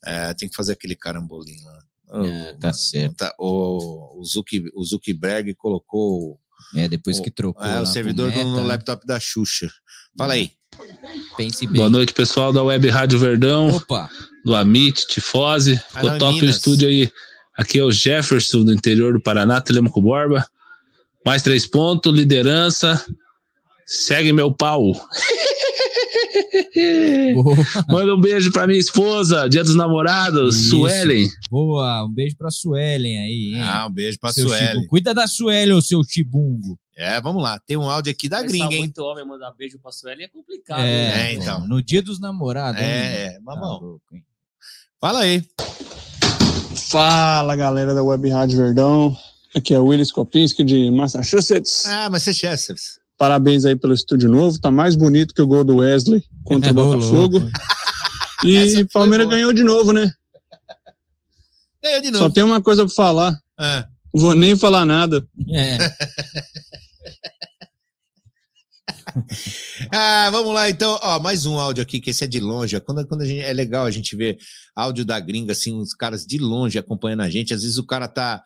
[0.06, 1.80] é, tem que fazer aquele carambolim lá.
[2.26, 3.16] É, tá certo.
[3.18, 6.40] Tá, o, o, Zuck, o Zuckerberg colocou
[6.76, 7.66] É, depois que trocou.
[7.66, 8.64] é, o servidor Meta, no né?
[8.64, 9.70] laptop da Xuxa.
[10.18, 10.52] Fala aí.
[11.36, 11.76] Pense bem.
[11.78, 14.10] Boa noite, pessoal da Web Rádio Verdão, Opa!
[14.46, 16.56] do Amit, Tifose, Ah, Cotoca no Minas.
[16.58, 17.12] estúdio aí.
[17.58, 20.48] Aqui é o Jefferson, do interior do Paraná, Telemaco Borba.
[21.26, 23.04] Mais três pontos, liderança.
[23.86, 24.94] Segue meu pau.
[27.34, 27.56] Boa.
[27.90, 30.70] Manda um beijo pra minha esposa, dia dos namorados, Isso.
[30.72, 31.28] Suelen.
[31.50, 33.62] Boa, um beijo pra Suelen aí, hein?
[33.62, 34.50] Ah, um beijo pra Seu.
[34.50, 34.88] Chibungo.
[34.88, 36.78] Cuida da Suelen, ô seu chibungo.
[36.96, 37.60] É, vamos lá.
[37.60, 38.80] Tem um áudio aqui da Mas gringa, tá hein?
[38.80, 40.80] muito homem mandar beijo pra Sueli é complicado.
[40.80, 41.30] É, né?
[41.30, 41.68] É, então.
[41.68, 42.82] No dia dos namorados.
[42.82, 43.28] É, hein?
[43.28, 43.80] é, Tá mamão.
[43.80, 44.24] louco, hein?
[45.00, 45.44] Fala aí.
[46.90, 49.16] Fala galera da Web Rádio Verdão,
[49.56, 51.86] aqui é o Willis Kopinski de Massachusetts.
[51.86, 52.97] Ah, Massachusetts.
[53.18, 56.74] Parabéns aí pelo estúdio novo, tá mais bonito que o gol do Wesley contra o
[56.74, 57.40] Botafogo.
[58.46, 60.12] E Palmeiras ganhou de novo, né?
[61.82, 62.34] Ganhou de Só novo.
[62.34, 63.40] tem uma coisa pra falar.
[63.58, 63.88] Ah.
[64.14, 65.28] Vou nem falar nada.
[65.50, 65.78] É.
[69.92, 72.80] Ah, vamos lá, então, ó, mais um áudio aqui, que esse é de longe.
[72.82, 74.38] Quando, quando a gente, é legal a gente ver
[74.76, 77.54] áudio da gringa, assim, os caras de longe acompanhando a gente.
[77.54, 78.44] Às vezes o cara tá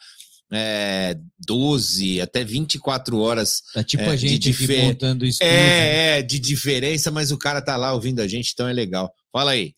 [0.51, 3.61] é, 12 até 24 horas.
[3.73, 5.51] Tá tipo é, a gente de difer- montando o estúdio.
[5.53, 9.11] É, é, de diferença, mas o cara tá lá ouvindo a gente, então é legal.
[9.31, 9.73] Fala aí.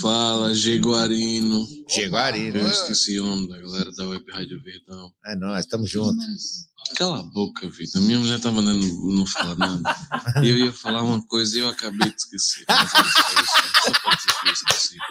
[0.00, 1.66] Fala, Jaguarino.
[1.88, 2.58] Jaguarino.
[2.58, 5.10] Eu esqueci o nome da galera da Web Rádio Verdão.
[5.26, 6.16] É nóis, tamo junto.
[6.96, 8.00] Cala a boca, Vitor.
[8.02, 9.96] Minha mulher tá mandando não falar nada.
[10.42, 12.64] E eu ia falar uma coisa e eu acabei de esquecer.
[12.68, 14.54] É é.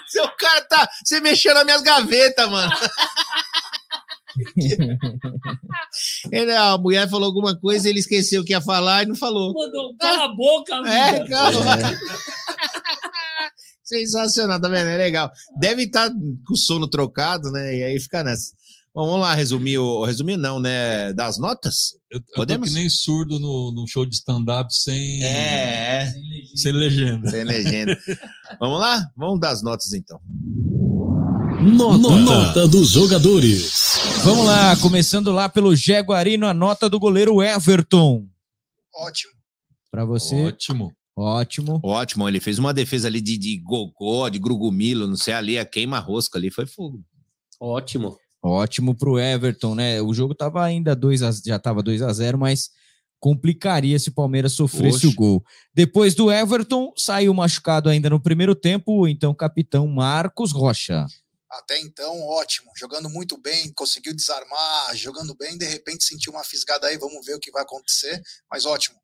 [0.07, 0.89] Seu cara tá.
[1.03, 2.73] Você mexeu nas minhas gavetas, mano.
[6.31, 9.53] Ele, a mulher falou alguma coisa, ele esqueceu o que ia falar e não falou.
[9.53, 11.27] Mandou, cala a boca, É, vida.
[11.29, 11.61] calma.
[13.83, 14.87] Sensacional, tá vendo?
[14.87, 15.31] É legal.
[15.59, 17.77] Deve estar com o sono trocado, né?
[17.77, 18.51] E aí fica nessa.
[18.93, 20.03] Bom, vamos lá resumir o.
[20.05, 21.13] Resumir não, né?
[21.13, 21.91] Das notas?
[22.09, 22.69] Eu, eu tô Podemos?
[22.69, 26.11] que nem surdo no, no show de stand-up sem, É,
[26.55, 27.29] sem legenda.
[27.29, 27.95] Sem legenda.
[28.59, 29.05] Vamos lá?
[29.15, 30.19] Vamos dar as notas então.
[31.61, 33.99] Nota, Nota dos jogadores.
[34.25, 38.25] Vamos lá, começando lá pelo Jaguarino, a nota do goleiro Everton.
[38.91, 39.31] Ótimo.
[39.91, 40.45] Pra você.
[40.45, 40.91] Ótimo.
[41.15, 41.79] Ótimo.
[41.83, 45.63] Ótimo, ele fez uma defesa ali de, de gogó, de grugumilo, não sei, ali, a
[45.63, 47.03] queima-rosca ali, foi fogo.
[47.61, 48.17] Ótimo.
[48.41, 50.01] Ótimo pro Everton, né?
[50.01, 52.71] O jogo tava ainda 2 a, já tava 2 a 0, mas
[53.19, 55.07] complicaria se o Palmeiras sofresse Oxe.
[55.07, 55.43] o gol.
[55.71, 61.05] Depois do Everton, saiu machucado ainda no primeiro tempo, o então capitão Marcos Rocha.
[61.57, 62.71] Até então, ótimo.
[62.77, 67.35] Jogando muito bem, conseguiu desarmar, jogando bem, de repente sentiu uma fisgada aí, vamos ver
[67.35, 68.97] o que vai acontecer, mas ótimo.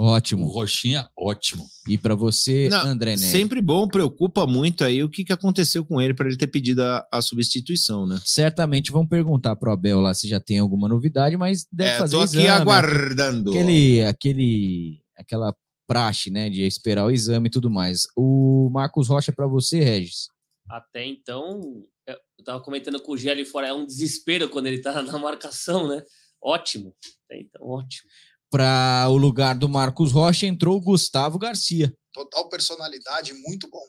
[0.00, 0.46] Ótimo.
[0.46, 1.66] Rochinha, ótimo.
[1.88, 3.32] E pra você, Não, André Neves?
[3.32, 6.84] Sempre bom, preocupa muito aí o que, que aconteceu com ele para ele ter pedido
[6.84, 8.16] a, a substituição, né?
[8.24, 12.16] Certamente vão perguntar pro Abel lá se já tem alguma novidade, mas deve É, fazer
[12.16, 13.50] tô aqui exame, aguardando.
[13.50, 15.52] Aquele, aquele, aquela
[15.84, 18.06] praxe, né, de esperar o exame e tudo mais.
[18.16, 20.28] O Marcos Rocha pra você, Regis.
[20.68, 24.80] Até então, eu tava comentando com o G ali fora, é um desespero quando ele
[24.80, 26.02] tá na marcação, né?
[26.42, 26.94] Ótimo.
[27.24, 28.08] Até então, ótimo.
[28.50, 31.92] Para o lugar do Marcos Rocha entrou o Gustavo Garcia.
[32.12, 33.82] Total personalidade, muito bom.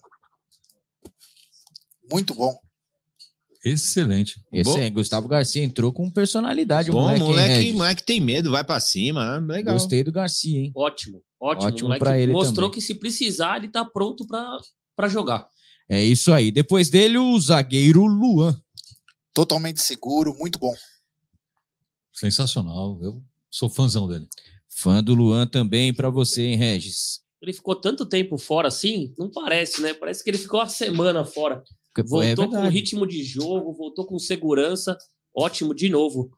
[2.11, 2.57] Muito bom.
[3.63, 4.41] Excelente.
[4.53, 4.79] Esse Bom.
[4.79, 6.89] é, Gustavo Garcia entrou com personalidade.
[6.91, 7.75] Bom, moleque, moleque, Regis?
[7.75, 9.73] moleque tem medo, vai pra cima, ah, legal.
[9.73, 10.71] Gostei do Garcia, hein?
[10.73, 11.21] Ótimo.
[11.39, 11.67] Ótimo.
[11.67, 12.71] Ótimo O moleque pra ele mostrou também.
[12.71, 15.45] que se precisar, ele tá pronto pra jogar.
[15.89, 16.51] É isso aí.
[16.51, 18.61] Depois dele, o zagueiro Luan.
[19.33, 20.73] Totalmente seguro, muito bom.
[22.13, 22.99] Sensacional.
[23.01, 24.27] Eu sou fãzão dele.
[24.67, 27.21] Fã do Luan também para você, hein, Regis?
[27.41, 29.93] Ele ficou tanto tempo fora assim, não parece, né?
[29.93, 31.63] Parece que ele ficou uma semana fora.
[31.97, 32.75] É Voltou com verdade.
[32.75, 34.97] ritmo de jogo, voltou com segurança.
[35.33, 36.31] Ótimo de novo.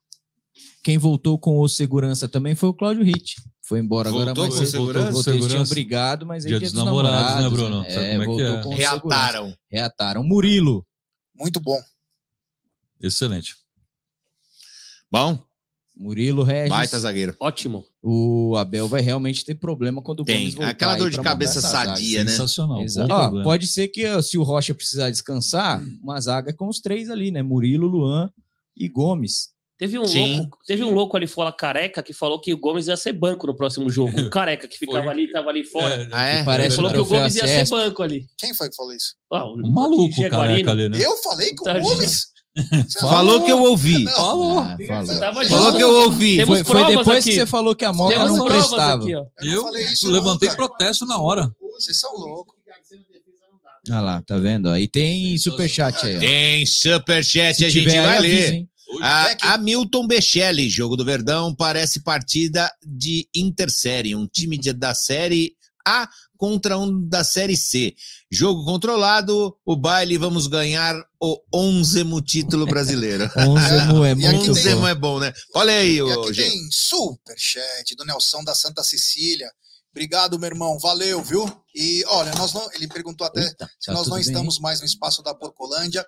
[0.84, 3.36] Quem voltou com o segurança também foi o Cláudio Ritt.
[3.72, 5.12] Foi embora agora, Voltou mas com ele segurança?
[5.12, 7.84] voltou, voltou, tinham brigado, mas Dia aí dos namorados, né, Bruno?
[7.90, 8.64] Sabe É, como é voltou é?
[8.64, 9.32] com Reataram.
[9.46, 9.58] segurança.
[9.70, 10.24] Reataram.
[10.26, 10.86] Murilo.
[11.34, 11.80] Muito bom.
[13.02, 13.56] Excelente.
[15.10, 15.42] Bom,
[15.96, 16.70] Murilo Regis.
[16.70, 17.34] baita zagueiro.
[17.40, 17.86] Ótimo.
[18.04, 20.36] O Abel vai realmente ter problema quando o Tem.
[20.40, 22.32] Gomes voltar Aquela dor de cabeça sadia, né?
[22.32, 22.84] Sensacional.
[23.10, 27.32] Ó, pode ser que se o Rocha precisar descansar, uma zaga com os três ali,
[27.32, 27.42] né?
[27.42, 28.30] Murilo, Luan
[28.76, 29.50] e Gomes.
[29.82, 30.38] Teve um, Sim.
[30.38, 33.48] louco, teve um louco ali fora, careca, que falou que o Gomes ia ser banco
[33.48, 34.12] no próximo jogo.
[34.22, 36.08] Um careca que ficava ali, tava ali fora.
[36.12, 36.44] Ah, é?
[36.44, 38.28] Parece Ele falou que o Gomes ia ser banco ali.
[38.38, 39.16] Quem foi que falou isso?
[39.34, 41.04] Ah, o Um maluco, Diego careca ali, né?
[41.04, 42.28] Eu falei com Tá o Gomes?
[43.00, 44.06] Falou que eu ouvi.
[44.06, 44.60] Falou.
[44.60, 45.20] Ah, falou.
[45.20, 46.46] Tava Falou que eu ouvi.
[46.46, 47.30] Foi, foi depois aqui.
[47.30, 49.02] que você falou que a Temos não prestava.
[49.04, 49.12] aqui.
[49.14, 50.12] Eu, não isso.
[50.12, 50.68] levantei nunca.
[50.68, 51.52] protesto na hora.
[51.60, 52.56] Vocês são loucos.
[53.90, 54.70] Olha lá, tá vendo?
[54.70, 56.20] Aí tem superchat aí, ó.
[56.20, 58.68] Tem superchat, Se a gente vai avisa, ler.
[59.02, 65.56] A Hamilton Bechelli, jogo do Verdão, parece partida de Intersérie, um time de- da Série
[65.88, 67.96] A contra um da Série C.
[68.32, 73.30] Jogo controlado, o baile, vamos ganhar o onzemo título brasileiro.
[73.38, 74.88] Onzemo é muito bom.
[74.88, 75.32] É bom, né?
[75.56, 76.50] Olha aí, E ô, aqui gente.
[76.50, 79.50] tem superchat do Nelson da Santa Cecília.
[79.92, 80.80] Obrigado, meu irmão.
[80.80, 81.46] Valeu, viu?
[81.76, 84.80] E olha, nós não, ele perguntou até Eita, se tá nós não bem, estamos mais
[84.80, 86.06] no espaço da Porcolândia.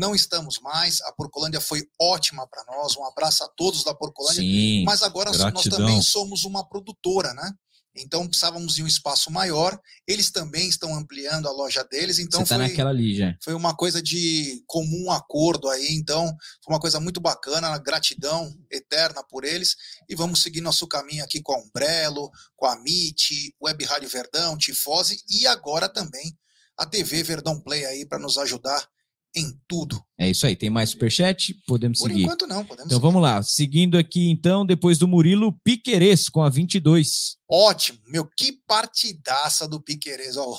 [0.00, 0.98] Não estamos mais.
[1.02, 2.96] A Porcolândia foi ótima para nós.
[2.96, 4.40] Um abraço a todos da Porcolândia.
[4.40, 4.82] Sim.
[4.82, 5.78] Mas agora nós Gratidão.
[5.78, 7.52] também somos uma produtora, né?
[7.94, 9.78] Então precisávamos de um espaço maior.
[10.06, 13.36] Eles também estão ampliando a loja deles, então Você tá foi, naquela ali já.
[13.44, 15.88] foi uma coisa de comum acordo aí.
[15.90, 16.24] Então
[16.64, 19.76] foi uma coisa muito bacana, gratidão eterna por eles.
[20.08, 24.56] E vamos seguir nosso caminho aqui com a Umbrello, com a MIT, Web Rádio Verdão,
[24.56, 26.34] Tifose e agora também
[26.78, 28.88] a TV Verdão Play aí para nos ajudar
[29.34, 30.02] em tudo.
[30.18, 30.56] É isso aí.
[30.56, 31.54] Tem mais superchat?
[31.66, 32.24] Podemos Por seguir.
[32.24, 33.42] enquanto não, podemos Então vamos lá.
[33.42, 37.36] Seguindo aqui, então, depois do Murilo, Piquerez com a 22.
[37.48, 40.36] Ótimo, meu, que partidaça do Piquerez.
[40.36, 40.58] ó.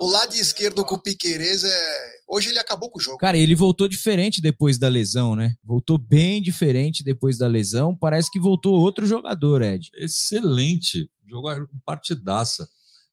[0.00, 2.14] O lado esquerdo com o Piquerez é.
[2.28, 3.18] Hoje ele acabou com o jogo.
[3.18, 5.54] Cara, ele voltou diferente depois da lesão, né?
[5.62, 7.96] Voltou bem diferente depois da lesão.
[7.96, 9.90] Parece que voltou outro jogador, Ed.
[9.94, 11.08] Excelente.
[11.26, 11.50] Jogou
[11.84, 12.68] partidaça.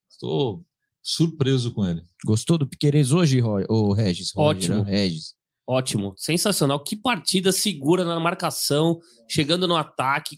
[0.10, 0.63] Estou
[1.04, 2.02] surpreso com ele.
[2.26, 4.32] Gostou do Piquerez hoje, Ro- ô Regis?
[4.36, 4.84] Roger, Ótimo.
[4.86, 4.92] né?
[4.92, 5.34] Regis.
[5.68, 6.84] Ótimo, sensacional.
[6.84, 10.36] Que partida segura na marcação, chegando no ataque,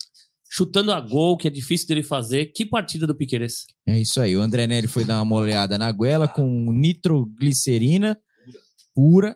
[0.50, 2.48] chutando a gol, que é difícil dele fazer.
[2.48, 3.66] Que partida do Piqueires.
[3.88, 4.36] É isso aí.
[4.38, 8.18] O André Nelly foi dar uma molhada na goela com nitroglicerina
[8.94, 9.36] pura.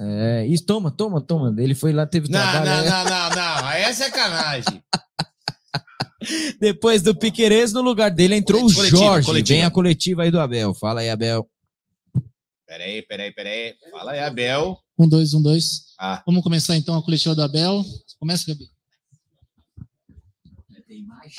[0.00, 1.54] É, isso, toma, toma, toma.
[1.60, 2.88] Ele foi lá, teve Não, trabalho.
[2.88, 3.66] não, não, não, não.
[3.66, 4.82] Aí é sacanagem.
[6.60, 9.26] Depois do Piquerez, no lugar dele entrou Coletiva, o Jorge.
[9.26, 9.56] coletiva.
[9.56, 10.74] Vem a coletiva aí do Abel.
[10.74, 11.48] Fala aí, Abel.
[12.66, 13.74] Peraí, peraí, peraí.
[13.90, 14.78] Fala aí, Abel.
[14.98, 15.94] Um, dois, um, dois.
[15.98, 16.22] Ah.
[16.26, 17.84] Vamos começar então a coletiva do Abel.
[18.18, 18.68] Começa, Gabi.
[20.86, 21.34] Tem mais?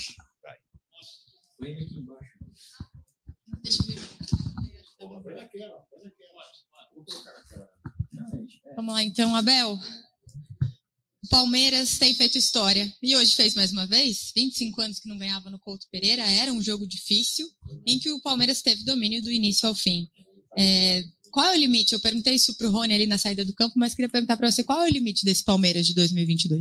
[8.76, 9.78] Vamos lá, então, Abel.
[11.30, 14.32] Palmeiras tem feito história e hoje fez mais uma vez.
[14.36, 17.48] 25 anos que não ganhava no Couto Pereira, era um jogo difícil
[17.86, 20.10] em que o Palmeiras teve domínio do início ao fim.
[20.58, 21.94] É, qual é o limite?
[21.94, 24.52] Eu perguntei isso para o Rony ali na saída do campo, mas queria perguntar para
[24.52, 26.60] você qual é o limite desse Palmeiras de 2022?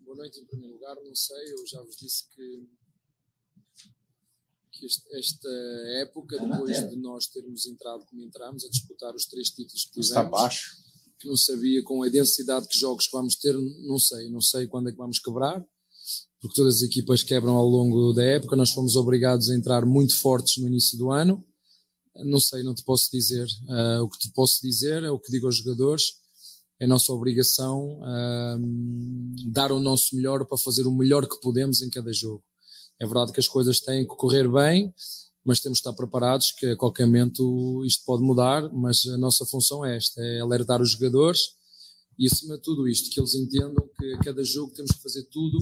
[0.00, 0.94] Boa noite em primeiro lugar.
[1.04, 2.68] Não sei, eu já vos disse que,
[4.72, 5.48] que este- esta
[6.02, 10.08] época, depois de nós termos entrado como entramos, a disputar os três títulos que tivemos,
[10.08, 10.76] Está baixo.
[11.22, 13.56] Que não sabia com a densidade de jogos que vamos ter,
[13.86, 15.64] não sei, não sei quando é que vamos quebrar,
[16.40, 20.16] porque todas as equipas quebram ao longo da época, nós fomos obrigados a entrar muito
[20.16, 21.44] fortes no início do ano,
[22.16, 25.30] não sei, não te posso dizer, Ah, o que te posso dizer é o que
[25.30, 26.20] digo aos jogadores,
[26.80, 31.88] é nossa obrigação ahm, dar o nosso melhor para fazer o melhor que podemos em
[31.88, 32.42] cada jogo.
[33.00, 34.92] É verdade que as coisas têm que correr bem,
[35.44, 39.44] mas temos de estar preparados que a qualquer momento isto pode mudar, mas a nossa
[39.46, 41.40] função é esta, é alertar os jogadores
[42.18, 45.24] e acima de tudo isto, que eles entendam que a cada jogo temos que fazer
[45.24, 45.58] tudo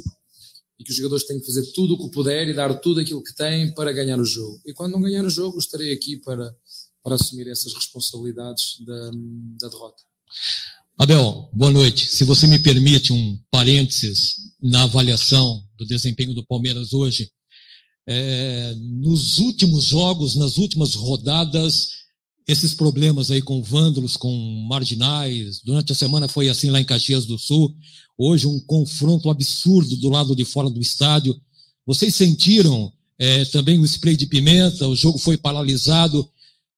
[0.79, 3.23] e que os jogadores têm que fazer tudo o que puder e dar tudo aquilo
[3.23, 4.61] que têm para ganhar o jogo.
[4.67, 6.55] E quando não ganhar o jogo, estarei aqui para,
[7.03, 9.11] para assumir essas responsabilidades da,
[9.61, 10.03] da derrota.
[10.99, 12.07] Abel, boa noite.
[12.09, 17.31] Se você me permite um parênteses na avaliação do desempenho do Palmeiras hoje,
[18.13, 21.91] é, nos últimos jogos, nas últimas rodadas,
[22.45, 24.35] esses problemas aí com vândalos, com
[24.69, 27.73] marginais, durante a semana foi assim lá em Caxias do Sul,
[28.19, 31.41] hoje um confronto absurdo do lado de fora do estádio.
[31.87, 36.29] Vocês sentiram é, também o spray de pimenta, o jogo foi paralisado.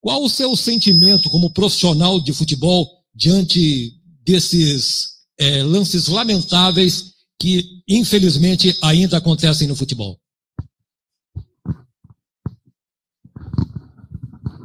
[0.02, 8.76] Qual o seu sentimento como profissional de futebol diante desses é, lances lamentáveis que, infelizmente,
[8.82, 10.20] ainda acontecem no futebol?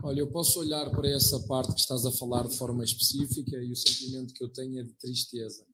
[0.08, 3.74] Olha, eu posso olhar para essa parte que estás a falar de forma específica e
[3.74, 5.66] o sentimento que eu tenho é de tristeza.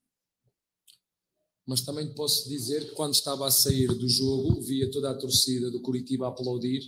[1.67, 5.69] Mas também posso dizer que quando estava a sair do jogo, via toda a torcida
[5.69, 6.81] do Curitiba aplaudir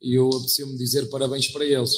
[0.00, 1.90] e eu apeteceu-me dizer parabéns para eles.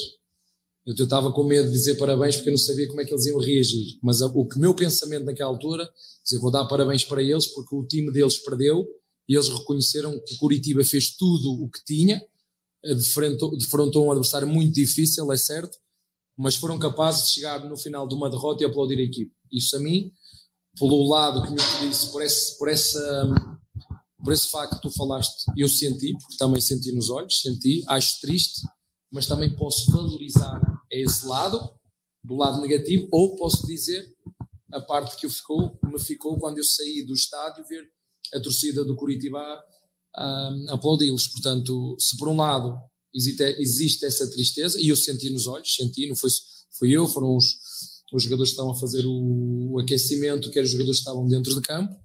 [0.87, 3.27] Eu estava com medo de dizer parabéns porque eu não sabia como é que eles
[3.27, 3.99] iam reagir.
[4.01, 5.87] Mas o que meu pensamento naquela altura,
[6.23, 8.87] dizer, vou dar parabéns para eles porque o time deles perdeu
[9.29, 12.25] e eles reconheceram que o Curitiba fez tudo o que tinha,
[12.95, 15.77] defrontou, defrontou um adversário muito difícil, é certo,
[16.37, 19.31] mas foram capazes de chegar no final de uma derrota e aplaudir a equipe.
[19.51, 20.11] Isso a mim,
[20.77, 23.57] pelo lado que me disse, por esse, por essa
[24.23, 28.19] por esse facto que tu falaste, eu senti, porque também senti nos olhos, senti, acho
[28.19, 28.67] triste,
[29.11, 30.59] mas também posso valorizar
[30.91, 31.71] esse lado,
[32.23, 34.05] do lado negativo, ou posso dizer
[34.73, 37.87] a parte que eu ficou, me ficou quando eu saí do estádio ver
[38.33, 39.39] a torcida do Curitiba
[40.17, 41.27] a aplaudi-los.
[41.27, 42.77] Portanto, se por um lado
[43.13, 46.29] existe, existe essa tristeza, e eu senti nos olhos, senti, não foi,
[46.77, 47.45] foi eu, foram os,
[48.13, 51.27] os jogadores que estavam a fazer o, o aquecimento, que eram os jogadores que estavam
[51.27, 51.95] dentro de campo,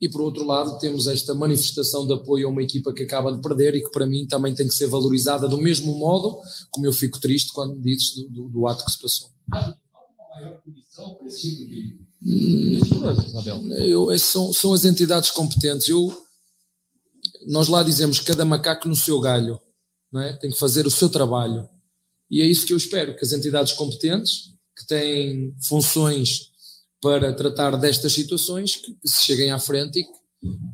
[0.00, 3.40] e por outro lado temos esta manifestação de apoio a uma equipa que acaba de
[3.40, 6.92] perder e que para mim também tem que ser valorizada do mesmo modo como eu
[6.92, 9.30] fico triste quando dizes do, do- do ato que se passou.
[13.78, 15.88] Eu, é, são, são as entidades competentes.
[15.88, 16.23] Eu,
[17.46, 19.60] nós lá dizemos cada macaco no seu galho,
[20.12, 20.32] não é?
[20.34, 21.68] tem que fazer o seu trabalho.
[22.30, 26.50] E é isso que eu espero, que as entidades competentes, que têm funções
[27.00, 30.10] para tratar destas situações, que, que se cheguem à frente e que,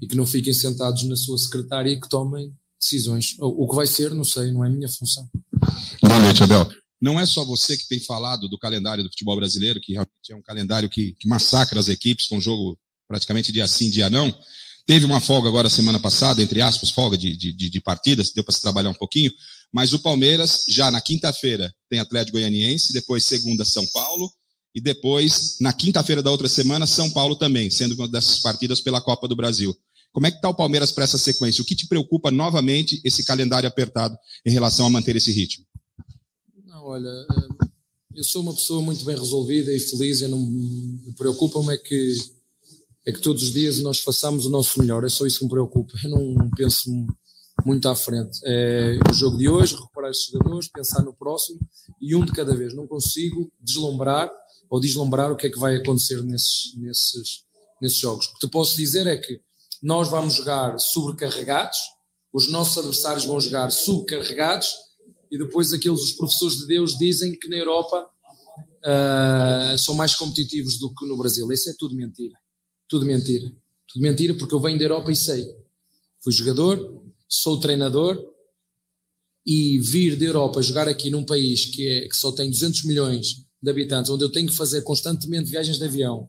[0.03, 3.37] e que não fiquem sentados na sua secretária e que tomem decisões.
[3.39, 5.29] O, o que vai ser, não sei, não é minha função.
[6.01, 6.71] Boa noite, Abel.
[7.01, 10.37] Não é só você que tem falado do calendário do futebol brasileiro, que realmente é
[10.37, 12.79] um calendário que, que massacra as equipes, com jogo
[13.09, 14.33] praticamente dia sim, dia não.
[14.91, 18.53] Teve uma folga agora semana passada, entre aspas, folga de, de, de partidas, deu para
[18.53, 19.31] se trabalhar um pouquinho,
[19.73, 24.29] mas o Palmeiras já na quinta-feira tem Atlético Goianiense, depois segunda São Paulo,
[24.75, 29.01] e depois, na quinta-feira da outra semana, São Paulo também, sendo uma dessas partidas pela
[29.01, 29.73] Copa do Brasil.
[30.11, 31.63] Como é que está o Palmeiras para essa sequência?
[31.63, 35.65] O que te preocupa novamente esse calendário apertado em relação a manter esse ritmo?
[36.67, 37.67] Não, olha, eh,
[38.17, 42.13] eu sou uma pessoa muito bem resolvida e feliz, eu não me preocupa-me é que,
[43.11, 45.51] é que todos os dias nós façamos o nosso melhor, é só isso que me
[45.51, 46.91] preocupa, eu não penso
[47.65, 48.41] muito à frente.
[48.45, 51.61] É o jogo de hoje, recuperar estes jogadores, pensar no próximo
[52.01, 52.75] e um de cada vez.
[52.75, 54.31] Não consigo deslumbrar
[54.69, 57.45] ou deslumbrar o que é que vai acontecer nesses, nesses,
[57.81, 58.27] nesses jogos.
[58.27, 59.41] O que te posso dizer é que
[59.83, 61.79] nós vamos jogar sobrecarregados,
[62.33, 64.73] os nossos adversários vão jogar subcarregados
[65.31, 68.09] e depois aqueles os professores de Deus dizem que na Europa
[68.85, 71.51] uh, são mais competitivos do que no Brasil.
[71.51, 72.37] Isso é tudo mentira.
[72.91, 73.51] Tudo mentira.
[73.87, 75.57] Tudo mentira porque eu venho da Europa e sei.
[76.21, 78.21] Fui jogador, sou treinador
[79.47, 83.47] e vir da Europa jogar aqui num país que, é, que só tem 200 milhões
[83.63, 86.29] de habitantes, onde eu tenho que fazer constantemente viagens de avião,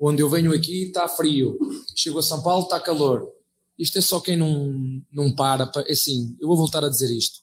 [0.00, 1.58] onde eu venho aqui está frio,
[1.94, 3.30] chego a São Paulo está calor.
[3.78, 5.70] Isto é só quem não, não para.
[5.86, 7.40] É assim, eu vou voltar a dizer isto.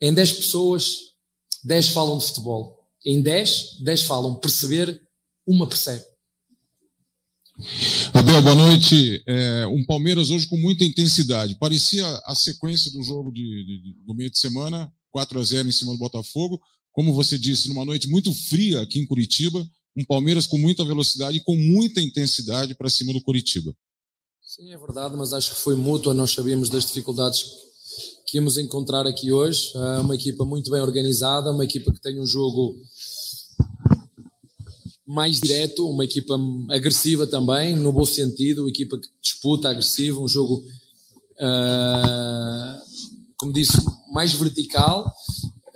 [0.00, 0.96] Em 10 pessoas,
[1.62, 2.84] 10 falam de futebol.
[3.04, 5.00] Em 10, 10 falam perceber,
[5.46, 6.04] uma percebe.
[8.12, 9.22] Abel, boa noite.
[9.26, 11.54] É, um Palmeiras hoje com muita intensidade.
[11.54, 15.72] Parecia a sequência do jogo de, de, do meio de semana, 4 a 0 em
[15.72, 16.60] cima do Botafogo.
[16.92, 19.64] Como você disse, numa noite muito fria aqui em Curitiba,
[19.96, 23.72] um Palmeiras com muita velocidade e com muita intensidade para cima do Curitiba.
[24.42, 26.12] Sim, é verdade, mas acho que foi mútua.
[26.12, 27.44] Nós sabíamos das dificuldades
[28.26, 29.70] que íamos encontrar aqui hoje.
[29.76, 32.76] É uma equipa muito bem organizada, uma equipa que tem um jogo
[35.06, 36.38] mais direto, uma equipa
[36.70, 40.64] agressiva também, no bom sentido, uma equipa que disputa agressiva, um jogo,
[41.40, 42.80] uh,
[43.36, 43.76] como disse,
[44.12, 45.12] mais vertical.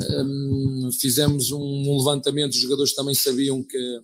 [0.00, 4.00] Um, fizemos um levantamento, os jogadores também sabiam que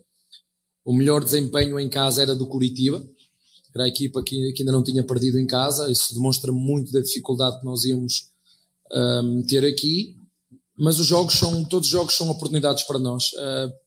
[0.84, 3.02] o melhor desempenho em casa era do Curitiba,
[3.74, 7.00] era a equipa que, que ainda não tinha perdido em casa, isso demonstra muito da
[7.00, 8.28] dificuldade que nós íamos
[8.92, 10.16] um, ter aqui,
[10.76, 13.32] mas os jogos são, todos os jogos são oportunidades para nós.
[13.32, 13.83] Uh,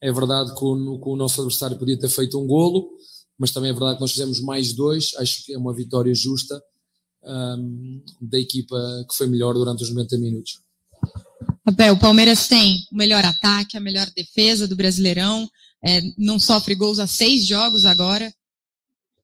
[0.00, 2.90] é verdade que o, que o, nosso adversário podia ter feito um golo,
[3.38, 5.12] mas também é verdade que nós fizemos mais dois.
[5.16, 6.60] Acho que é uma vitória justa
[7.22, 8.76] um, da equipa
[9.08, 10.60] que foi melhor durante os 90 minutos.
[11.64, 15.48] Abel, o Palmeiras tem o melhor ataque, a melhor defesa do Brasileirão,
[15.84, 18.32] é, não sofre gols há seis jogos agora.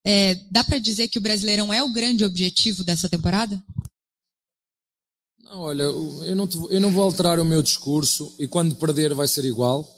[0.04, 3.60] É, dá para dizer que o Brasileirão é o grande objetivo dessa temporada?
[5.42, 9.26] Não, olha, eu não, eu não vou alterar o meu discurso e quando perder vai
[9.26, 9.95] ser igual.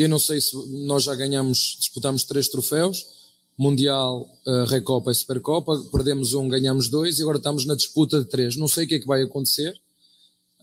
[0.00, 3.04] Eu não sei se nós já ganhamos, disputamos três troféus,
[3.58, 8.24] Mundial, uh, Recopa e Supercopa, perdemos um, ganhamos dois e agora estamos na disputa de
[8.24, 8.56] três.
[8.56, 9.78] Não sei o que é que vai acontecer,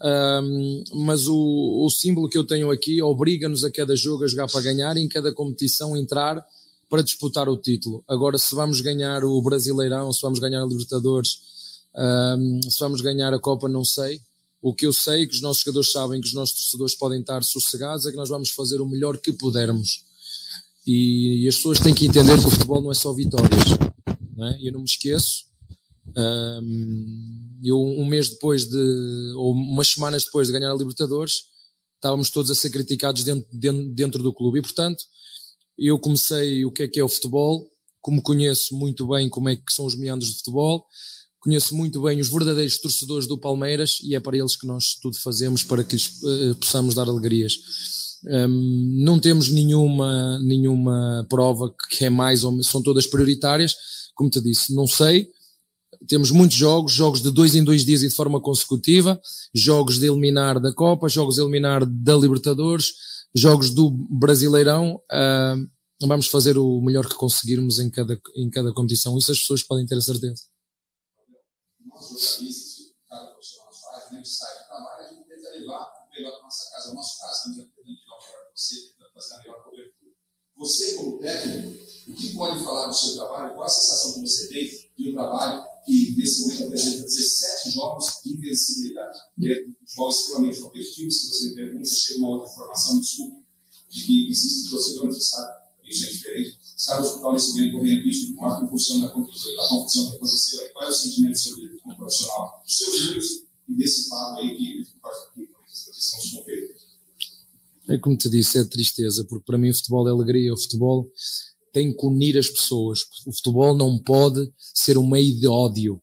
[0.03, 4.47] um, mas o, o, símbolo que eu tenho aqui obriga-nos a cada jogo a jogar
[4.47, 6.43] para ganhar e em cada competição entrar
[6.89, 8.03] para disputar o título.
[8.07, 11.41] Agora, se vamos ganhar o Brasileirão, se vamos ganhar a Libertadores,
[11.95, 14.19] um, se vamos ganhar a Copa, não sei.
[14.61, 17.43] O que eu sei, que os nossos jogadores sabem, que os nossos torcedores podem estar
[17.43, 20.03] sossegados, é que nós vamos fazer o melhor que pudermos.
[20.85, 23.77] E, e as pessoas têm que entender que o futebol não é só vitórias.
[24.35, 24.57] Não é?
[24.61, 25.45] Eu não me esqueço.
[26.15, 31.43] Um, eu, um mês depois de, ou umas semanas depois de ganhar a Libertadores,
[31.95, 34.59] estávamos todos a ser criticados dentro, dentro, dentro do clube.
[34.59, 35.03] E, portanto,
[35.77, 37.69] eu comecei o que é que é o futebol,
[38.01, 40.85] como conheço muito bem como é que são os meandros de futebol,
[41.39, 45.17] conheço muito bem os verdadeiros torcedores do Palmeiras e é para eles que nós tudo
[45.17, 47.57] fazemos para que lhes uh, possamos dar alegrias.
[48.25, 53.75] Um, não temos nenhuma, nenhuma prova que é mais ou são todas prioritárias,
[54.15, 55.29] como te disse, não sei.
[56.07, 59.19] Temos muitos jogos, jogos de dois em dois dias e de forma consecutiva,
[59.53, 62.93] jogos de eliminar da Copa, jogos de eliminar da Libertadores,
[63.35, 64.99] jogos do Brasileirão.
[65.11, 69.17] Uh, vamos fazer o melhor que conseguirmos em cada, em cada competição.
[69.17, 70.41] Isso as pessoas podem ter a certeza
[72.01, 76.13] jornalistas, o cara profissional faz, né, que sai do trabalho, a gente tenta levar o
[76.13, 76.91] melhor da nossa casa.
[76.91, 78.75] O nosso caso, também, a gente o melhor para você,
[79.13, 80.11] fazer a melhor cobertura.
[80.57, 83.53] Você, como técnico, o que pode falar do seu trabalho?
[83.53, 88.21] Qual a sensação que você tem de um trabalho que, nesse momento, apresenta 17 jogos
[88.23, 89.19] de invencibilidade?
[89.39, 91.21] Que é jogos extremamente competitivos.
[91.21, 93.45] Se você me pergunta, chega uma outra informação, desculpe,
[93.89, 96.59] de que existem torcedores que sabem isso é diferente.
[96.77, 100.69] Sabe o hospital nesse momento correndo risco com a confusão da confusão, que aconteceu aí?
[100.69, 102.61] Qual é o sentimento líder como profissional?
[102.63, 104.87] Dos seus líderes e desse fato aí que
[105.73, 106.73] se conferindo?
[107.89, 111.11] É como te disse, é tristeza, porque para mim o futebol é alegria, o futebol
[111.73, 113.05] tem que unir as pessoas.
[113.25, 115.99] O futebol não pode ser um meio de ódio.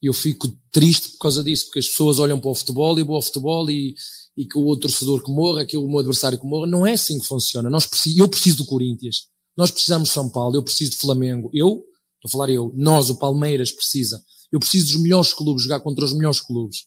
[0.00, 3.16] Eu fico triste por causa disso, porque as pessoas olham para o futebol e vou
[3.16, 3.96] ao futebol e,
[4.36, 6.68] e que o outro torcedor que morra, que o meu adversário que morra.
[6.68, 7.68] Não é assim que funciona.
[7.68, 11.50] Nós eu preciso do Corinthians, nós precisamos de São Paulo, eu preciso de Flamengo.
[11.52, 11.84] Eu,
[12.16, 14.22] estou a falar eu, nós, o Palmeiras, precisa.
[14.50, 16.86] Eu preciso dos melhores clubes, jogar contra os melhores clubes.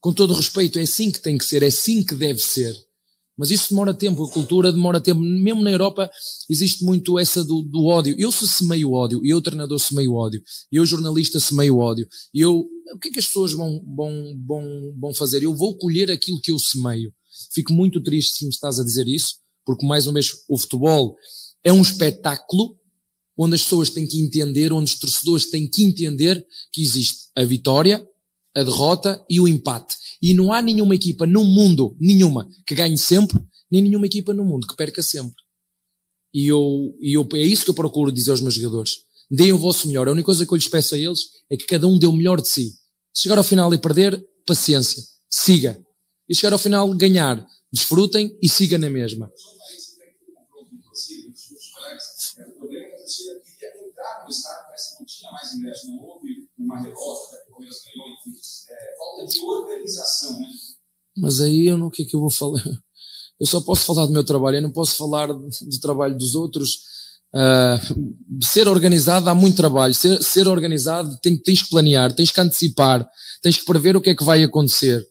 [0.00, 2.76] Com todo respeito, é assim que tem que ser, é assim que deve ser.
[3.36, 5.20] Mas isso demora tempo, a cultura demora tempo.
[5.20, 6.10] Mesmo na Europa
[6.48, 8.14] existe muito essa do, do ódio.
[8.18, 10.42] Eu se semeio ódio, eu treinador semeio ódio,
[10.72, 15.14] eu jornalista semeio ódio, eu o que é que as pessoas vão, vão, vão, vão
[15.14, 15.42] fazer?
[15.42, 17.12] Eu vou colher aquilo que eu semeio.
[17.52, 21.16] Fico muito triste se me estás a dizer isso, porque mais uma vez o futebol
[21.66, 22.78] é um espetáculo
[23.36, 27.44] onde as pessoas têm que entender, onde os torcedores têm que entender que existe a
[27.44, 28.06] vitória,
[28.54, 29.96] a derrota e o empate.
[30.22, 34.44] E não há nenhuma equipa no mundo, nenhuma, que ganhe sempre, nem nenhuma equipa no
[34.44, 35.34] mundo que perca sempre.
[36.32, 38.98] E eu, e eu, é isso que eu procuro dizer aos meus jogadores.
[39.28, 40.06] Deem o vosso melhor.
[40.06, 41.18] A única coisa que eu lhes peço a eles
[41.50, 42.70] é que cada um dê o melhor de si.
[43.12, 45.02] Se chegar ao final e perder, paciência.
[45.28, 45.76] Siga.
[46.28, 47.44] E chegar ao final, ganhar.
[47.72, 49.28] Desfrutem e siga na mesma.
[61.16, 62.62] Mas aí eu não, o que é que eu vou falar?
[63.38, 66.78] Eu só posso falar do meu trabalho, eu não posso falar do trabalho dos outros.
[67.34, 69.94] Uh, ser organizado há muito trabalho.
[69.94, 73.06] Ser, ser organizado tem, tens que planear, tens que antecipar,
[73.42, 75.06] tens que prever o que é que vai acontecer.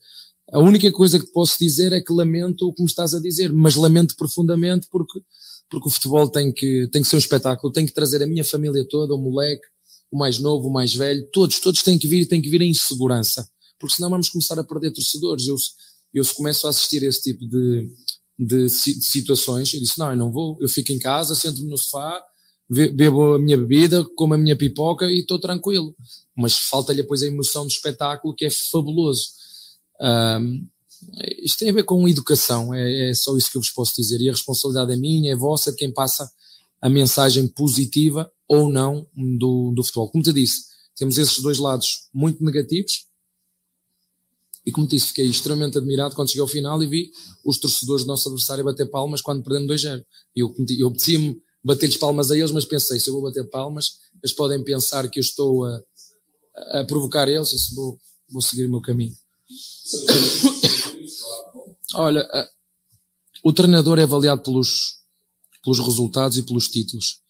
[0.52, 3.52] A única coisa que posso dizer é que lamento o que me estás a dizer,
[3.52, 5.20] mas lamento profundamente porque,
[5.70, 8.44] porque o futebol tem que, tem que ser um espetáculo, tem que trazer a minha
[8.44, 9.66] família toda, o moleque,
[10.12, 12.62] o mais novo, o mais velho, todos, todos têm que vir e têm que vir
[12.62, 13.48] em segurança,
[13.80, 15.48] porque senão vamos começar a perder torcedores.
[15.48, 15.56] Eu,
[16.14, 17.90] eu se começo a assistir a esse tipo de,
[18.38, 22.24] de, situações, eu disse, não, eu não vou, eu fico em casa, sento-me no sofá,
[22.70, 25.96] bebo a minha bebida, como a minha pipoca e estou tranquilo.
[26.36, 29.30] Mas falta-lhe depois a emoção do espetáculo que é fabuloso.
[30.02, 30.68] Um,
[31.40, 34.20] isto tem a ver com educação, é, é, só isso que eu vos posso dizer.
[34.22, 36.30] E a responsabilidade é minha, é vossa, de quem passa
[36.82, 40.10] a mensagem positiva ou não do, do futebol.
[40.10, 43.06] Como te disse, temos esses dois lados muito negativos.
[44.66, 47.12] E como te disse, fiquei extremamente admirado quando cheguei ao final e vi
[47.44, 50.04] os torcedores do nosso adversário bater palmas quando perdemos 2-0.
[50.36, 54.36] Eu, eu apetecia-me bater-lhes palmas a eles, mas pensei, se eu vou bater palmas, eles
[54.36, 55.82] podem pensar que eu estou a,
[56.80, 58.00] a provocar eles, e vou,
[58.30, 59.16] vou seguir o meu caminho.
[61.94, 62.28] Olha,
[63.44, 65.00] o treinador é avaliado pelos,
[65.64, 67.22] pelos resultados e pelos títulos.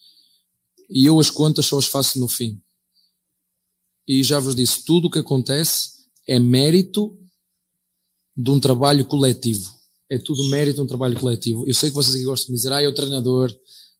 [0.89, 2.61] E eu as contas só as faço no fim.
[4.07, 7.17] E já vos disse, tudo o que acontece é mérito
[8.35, 9.73] de um trabalho coletivo.
[10.09, 11.67] É tudo mérito de um trabalho coletivo.
[11.67, 13.51] Eu sei que vocês aqui gostam de dizer, ah, é o treinador,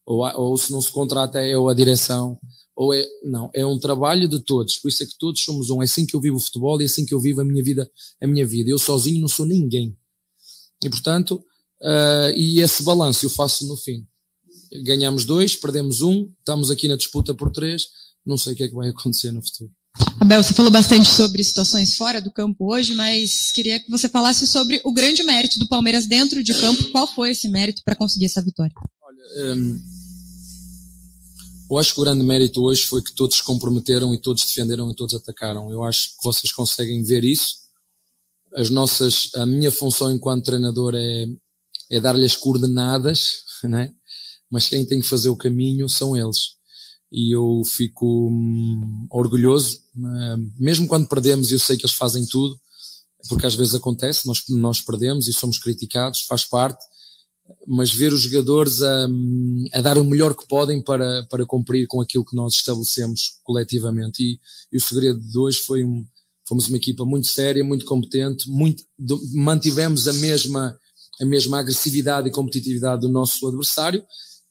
[0.06, 2.40] ou, ou se não se contrata é a direção,
[2.76, 5.82] ou é, não, é um trabalho de todos, por isso é que todos somos um,
[5.82, 7.64] é assim que eu vivo o futebol e é assim que eu vivo a minha
[7.64, 7.90] vida,
[8.22, 9.98] a minha vida, eu sozinho não sou ninguém,
[10.86, 11.44] e portanto,
[11.82, 14.06] uh, e esse balanço eu faço no fim,
[14.84, 17.88] ganhamos dois, perdemos um, estamos aqui na disputa por três,
[18.26, 19.72] não sei o que é que vai acontecer no futuro.
[20.20, 24.46] Abel, você falou bastante sobre situações fora do campo hoje, mas queria que você falasse
[24.46, 26.92] sobre o grande mérito do Palmeiras dentro de campo.
[26.92, 28.74] Qual foi esse mérito para conseguir essa vitória?
[29.02, 29.80] Olha, um,
[31.70, 34.92] eu acho que o grande mérito hoje foi que todos se comprometeram e todos defenderam
[34.92, 35.72] e todos atacaram.
[35.72, 37.65] Eu acho que vocês conseguem ver isso.
[38.56, 41.28] As nossas, a minha função enquanto treinador é,
[41.92, 43.94] é dar-lhe as coordenadas, né?
[44.50, 46.56] mas quem tem que fazer o caminho são eles.
[47.12, 52.60] E eu fico hum, orgulhoso, hum, mesmo quando perdemos, eu sei que eles fazem tudo,
[53.28, 56.84] porque às vezes acontece, nós, nós perdemos e somos criticados, faz parte,
[57.68, 59.08] mas ver os jogadores a,
[59.74, 64.24] a, dar o melhor que podem para, para cumprir com aquilo que nós estabelecemos coletivamente.
[64.24, 64.40] E,
[64.72, 66.06] e o segredo de hoje foi um,
[66.48, 68.84] fomos uma equipa muito séria, muito competente, muito,
[69.34, 70.78] mantivemos a mesma,
[71.20, 74.04] a mesma agressividade e competitividade do nosso adversário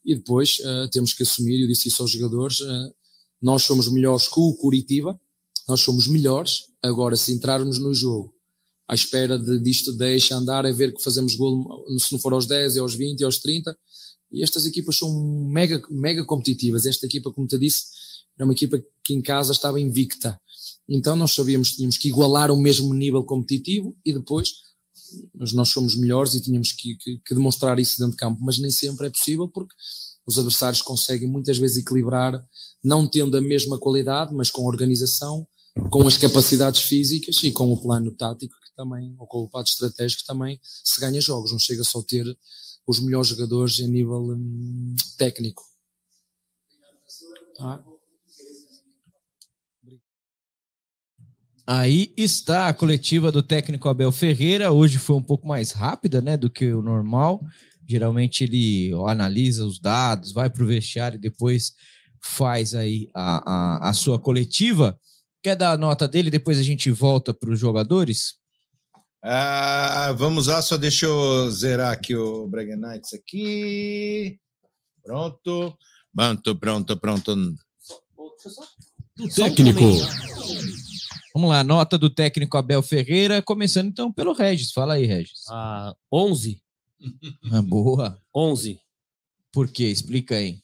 [0.04, 2.94] e depois uh, temos que assumir, eu disse isso aos jogadores, uh,
[3.40, 5.18] nós somos melhores que o Curitiba,
[5.68, 8.34] nós somos melhores, agora se entrarmos no jogo
[8.88, 12.46] à espera de, disto deixa andar, a ver que fazemos gol, se não for aos
[12.46, 13.76] 10, é aos 20, é aos 30.
[14.30, 15.10] E estas equipas são
[15.48, 16.86] mega, mega competitivas.
[16.86, 17.84] Esta equipa, como te disse,
[18.36, 20.38] era uma equipa que em casa estava invicta.
[20.88, 24.64] Então nós sabíamos que tínhamos que igualar o mesmo nível competitivo e depois
[25.34, 28.58] mas nós somos melhores e tínhamos que, que, que, demonstrar isso dentro de campo, mas
[28.58, 29.74] nem sempre é possível porque
[30.26, 32.44] os adversários conseguem muitas vezes equilibrar,
[32.82, 35.46] não tendo a mesma qualidade, mas com organização,
[35.90, 39.66] com as capacidades físicas e com o plano tático que também, ou com o plano
[39.66, 42.26] estratégico também se ganha jogos, não chega só a ter
[42.86, 45.62] os melhores jogadores a nível hum, técnico.
[47.60, 47.82] Ah.
[51.66, 54.70] Aí está a coletiva do técnico Abel Ferreira.
[54.70, 57.40] Hoje foi um pouco mais rápida, né, do que o normal.
[57.88, 61.72] Geralmente ele analisa os dados, vai para o vestiário e depois
[62.20, 64.98] faz aí a, a, a, sua coletiva.
[65.42, 66.30] Quer dar a nota dele?
[66.30, 68.34] Depois a gente volta para os jogadores.
[69.22, 74.38] Ah, vamos lá, só deixa eu zerar aqui o Braga Knights aqui.
[75.02, 75.76] Pronto.
[76.14, 77.54] Pronto, pronto, pronto.
[79.34, 79.80] Técnico.
[81.34, 84.72] Vamos lá, nota do técnico Abel Ferreira, começando então pelo Regis.
[84.72, 85.44] Fala aí, Regis.
[85.50, 86.60] Ah, 11.
[87.52, 88.20] Ah, boa.
[88.34, 88.80] 11.
[89.52, 89.84] Por quê?
[89.84, 90.60] Explica aí.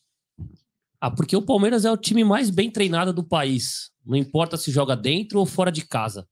[1.01, 3.91] Ah, porque o Palmeiras é o time mais bem treinado do país.
[4.05, 6.27] Não importa se joga dentro ou fora de casa.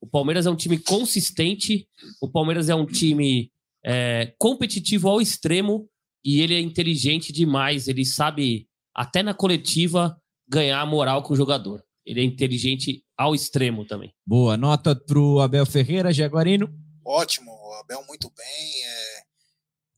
[0.00, 1.88] O Palmeiras é um time consistente,
[2.20, 3.50] o Palmeiras é um time
[3.84, 5.88] é, competitivo ao extremo
[6.24, 7.88] e ele é inteligente demais.
[7.88, 10.16] Ele sabe, até na coletiva,
[10.48, 11.82] ganhar moral com o jogador.
[12.06, 14.14] Ele é inteligente ao extremo também.
[14.24, 14.56] Boa.
[14.56, 16.72] Nota para o Abel Ferreira, Jaguarino.
[17.04, 17.50] Ótimo.
[17.50, 18.84] O Abel muito bem.
[18.84, 19.22] É,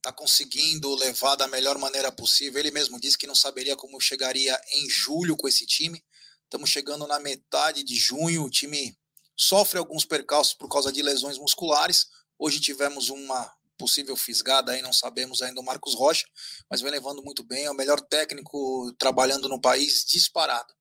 [0.01, 2.59] tá conseguindo levar da melhor maneira possível.
[2.59, 6.03] Ele mesmo disse que não saberia como chegaria em julho com esse time.
[6.45, 8.45] Estamos chegando na metade de junho.
[8.45, 8.97] O time
[9.37, 12.07] sofre alguns percalços por causa de lesões musculares.
[12.39, 16.27] Hoje tivemos uma possível fisgada aí, não sabemos ainda o Marcos Rocha,
[16.69, 17.67] mas vem levando muito bem.
[17.67, 20.78] É o melhor técnico trabalhando no país disparado.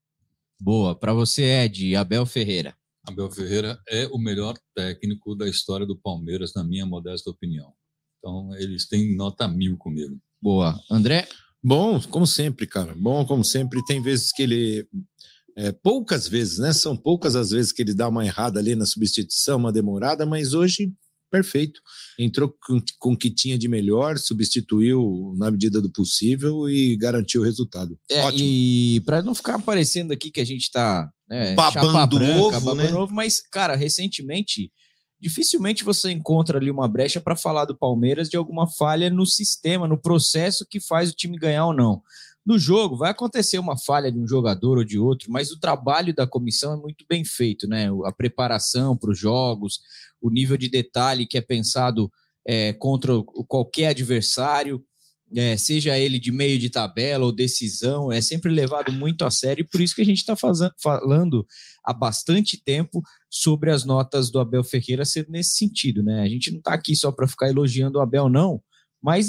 [0.60, 0.98] Boa.
[0.98, 2.76] Para você, Ed, Abel Ferreira.
[3.06, 7.72] Abel Ferreira é o melhor técnico da história do Palmeiras, na minha modesta opinião.
[8.20, 10.20] Então, eles têm nota mil comigo.
[10.42, 10.80] Boa.
[10.92, 11.28] André?
[11.64, 12.94] Bom, como sempre, cara.
[12.96, 13.84] Bom, como sempre.
[13.86, 14.88] Tem vezes que ele.
[15.56, 16.72] É, poucas vezes, né?
[16.74, 20.54] São poucas as vezes que ele dá uma errada ali na substituição, uma demorada, mas
[20.54, 20.94] hoje
[21.30, 21.80] perfeito.
[22.18, 27.42] Entrou com, com o que tinha de melhor, substituiu na medida do possível e garantiu
[27.42, 27.98] o resultado.
[28.10, 28.44] É, Ótimo.
[28.44, 32.84] E para não ficar parecendo aqui que a gente está né, babando branca, ovo, babando
[32.84, 32.94] né?
[32.94, 34.72] ovo, mas cara, recentemente
[35.20, 39.88] dificilmente você encontra ali uma brecha para falar do Palmeiras de alguma falha no sistema,
[39.88, 42.02] no processo que faz o time ganhar ou não.
[42.48, 46.16] No jogo, vai acontecer uma falha de um jogador ou de outro, mas o trabalho
[46.16, 47.90] da comissão é muito bem feito, né?
[48.06, 49.82] A preparação para os jogos,
[50.22, 52.10] o nível de detalhe que é pensado
[52.48, 53.12] é, contra
[53.50, 54.82] qualquer adversário,
[55.36, 59.64] é, seja ele de meio de tabela ou decisão, é sempre levado muito a sério,
[59.64, 60.34] e por isso que a gente está
[60.82, 61.46] falando
[61.84, 66.22] há bastante tempo sobre as notas do Abel Ferreira ser nesse sentido, né?
[66.22, 68.64] A gente não está aqui só para ficar elogiando o Abel, não,
[69.02, 69.28] mas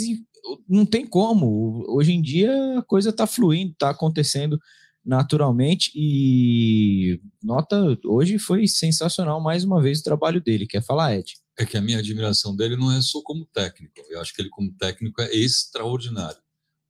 [0.68, 1.84] não tem como.
[1.88, 4.58] Hoje em dia a coisa está fluindo, está acontecendo
[5.04, 10.66] naturalmente e nota hoje foi sensacional mais uma vez o trabalho dele.
[10.66, 11.34] Quer falar, Ed?
[11.58, 13.94] É que a minha admiração dele não é só como técnico.
[14.10, 16.38] Eu acho que ele como técnico é extraordinário.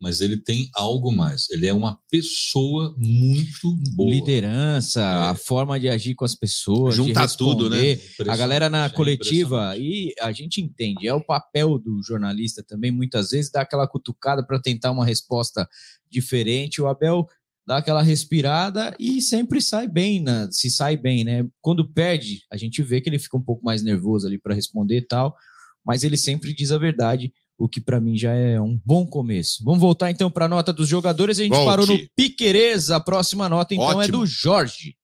[0.00, 1.50] Mas ele tem algo mais.
[1.50, 4.10] Ele é uma pessoa muito boa.
[4.10, 5.30] Liderança, é.
[5.30, 7.98] a forma de agir com as pessoas, juntar tudo, né?
[8.28, 11.08] A galera na coletiva e a gente entende.
[11.08, 15.68] É o papel do jornalista também muitas vezes dar aquela cutucada para tentar uma resposta
[16.08, 16.80] diferente.
[16.80, 17.26] O Abel
[17.66, 20.48] dá aquela respirada e sempre sai bem, né?
[20.50, 21.46] se sai bem, né?
[21.60, 24.98] Quando perde, a gente vê que ele fica um pouco mais nervoso ali para responder
[24.98, 25.36] e tal,
[25.84, 29.64] mas ele sempre diz a verdade o que para mim já é um bom começo.
[29.64, 31.38] Vamos voltar então para a nota dos jogadores.
[31.38, 31.66] A gente Volte.
[31.66, 32.90] parou no Piquerez.
[32.90, 34.02] A próxima nota então Ótimo.
[34.02, 34.96] é do Jorge.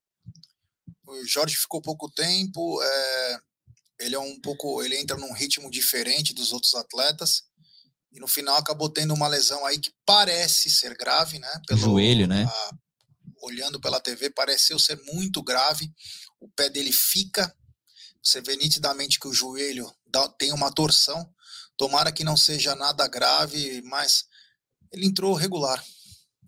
[1.07, 2.81] O Jorge ficou pouco tempo.
[2.83, 3.39] é,
[4.01, 7.43] Ele é um pouco, ele entra num ritmo diferente dos outros atletas
[8.13, 11.49] e no final acabou tendo uma lesão aí que parece ser grave, né?
[11.73, 12.45] O joelho, né?
[12.45, 12.71] a-
[13.43, 15.91] olhando pela TV, pareceu ser muito grave.
[16.41, 17.53] O pé dele fica.
[18.23, 21.29] Você vê nitidamente que o joelho dá- tem uma torção.
[21.77, 24.25] Tomara que não seja nada grave, mas
[24.93, 25.83] ele entrou regular.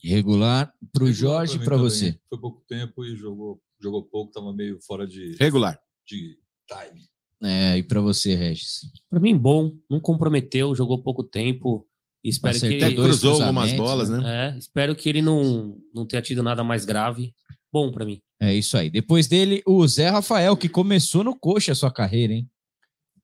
[0.02, 2.18] Regular para o Jorge e para você.
[2.28, 5.36] Foi pouco tempo e jogou, jogou pouco, estava meio fora de.
[5.38, 5.80] Regular.
[6.06, 7.08] De time.
[7.42, 8.82] É, e para você, Regis.
[9.10, 11.86] Para mim, bom, não comprometeu, jogou pouco tempo.
[12.24, 12.94] Espero que ele...
[12.94, 14.54] Cruzou algumas cruzamentos, bolas, né?
[14.54, 17.34] É, espero que ele não, não tenha tido nada mais grave.
[17.72, 18.20] Bom para mim.
[18.40, 18.90] É isso aí.
[18.90, 22.50] Depois dele, o Zé Rafael, que começou no coxa a sua carreira, hein?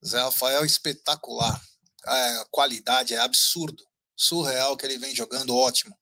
[0.04, 1.60] Zé Rafael espetacular.
[2.06, 3.82] A qualidade é absurdo.
[4.16, 5.94] Surreal que ele vem jogando, ótimo.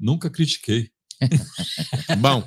[0.00, 0.90] Nunca critiquei.
[2.20, 2.44] Bom.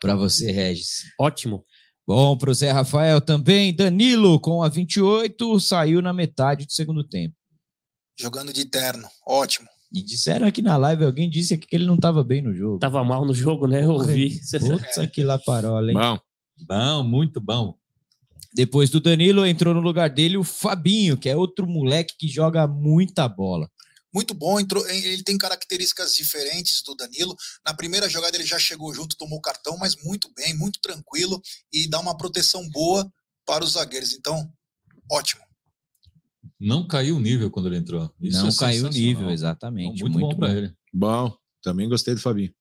[0.00, 1.04] Para você, Regis.
[1.18, 1.64] Ótimo.
[2.06, 3.74] Bom, para o Zé Rafael também.
[3.74, 7.36] Danilo, com a 28, saiu na metade do segundo tempo.
[8.18, 9.68] Jogando de terno, ótimo.
[9.92, 12.78] E disseram aqui na live, alguém disse aqui que ele não estava bem no jogo.
[12.78, 13.84] Tava mal no jogo, né?
[13.84, 14.40] Eu ouvi.
[14.40, 15.94] Putz, aqui lá parola, hein?
[15.96, 16.18] Bom.
[16.66, 17.76] Bom, muito bom.
[18.54, 22.66] Depois do Danilo, entrou no lugar dele o Fabinho, que é outro moleque que joga
[22.66, 23.70] muita bola.
[24.14, 27.34] Muito bom, entrou, ele tem características diferentes do Danilo.
[27.64, 31.40] Na primeira jogada ele já chegou junto, tomou cartão, mas muito bem, muito tranquilo
[31.72, 33.10] e dá uma proteção boa
[33.46, 34.12] para os zagueiros.
[34.12, 34.52] Então,
[35.10, 35.40] ótimo.
[36.60, 38.12] Não caiu o nível quando ele entrou.
[38.20, 40.02] Isso não é caiu o nível, exatamente.
[40.02, 40.74] Muito bom pra ele.
[40.92, 42.52] Bom, também gostei do Fabinho.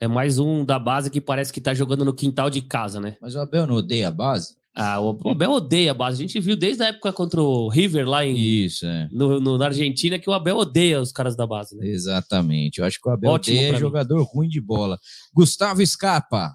[0.00, 3.16] É mais um da base que parece que tá jogando no quintal de casa, né?
[3.20, 4.56] Mas o Abel não odeia a base?
[4.78, 6.22] Ah, o o Abel odeia a base.
[6.22, 9.08] A gente viu desde a época contra o River lá em, Isso, é.
[9.10, 11.74] no, no- na Argentina que o Abel odeia os caras da base.
[11.74, 11.86] Né?
[11.88, 12.78] Exatamente.
[12.78, 14.98] Eu acho que o Abel Ótimo odeia jogador ruim de bola.
[15.32, 16.54] Gustavo Scarpa.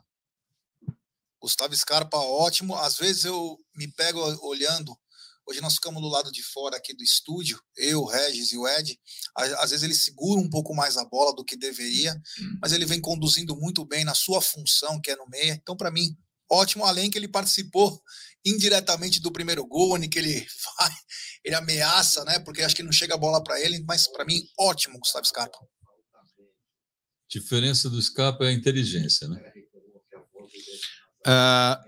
[1.42, 2.76] Gustavo Scarpa, ótimo.
[2.76, 4.96] Às vezes eu me pego olhando.
[5.48, 8.68] Hoje nós ficamos do lado de fora aqui do estúdio, eu, o Regis e o
[8.68, 8.98] Ed.
[9.36, 12.16] Às vezes ele segura um pouco mais a bola do que deveria,
[12.62, 15.54] mas ele vem conduzindo muito bem na sua função, que é no meia.
[15.60, 16.16] Então, para mim,
[16.52, 16.86] ótimo.
[16.86, 18.02] Além que ele participou
[18.46, 20.34] indiretamente do primeiro gol, onde que ele
[20.78, 20.92] vai,
[21.46, 22.40] ele ameaça, né?
[22.40, 25.58] Porque acho que não chega a bola para ele, mas para mim, ótimo, Gustavo Scarpa.
[27.30, 29.42] Diferença do Scarpa é a inteligência, né?
[31.26, 31.82] Ah,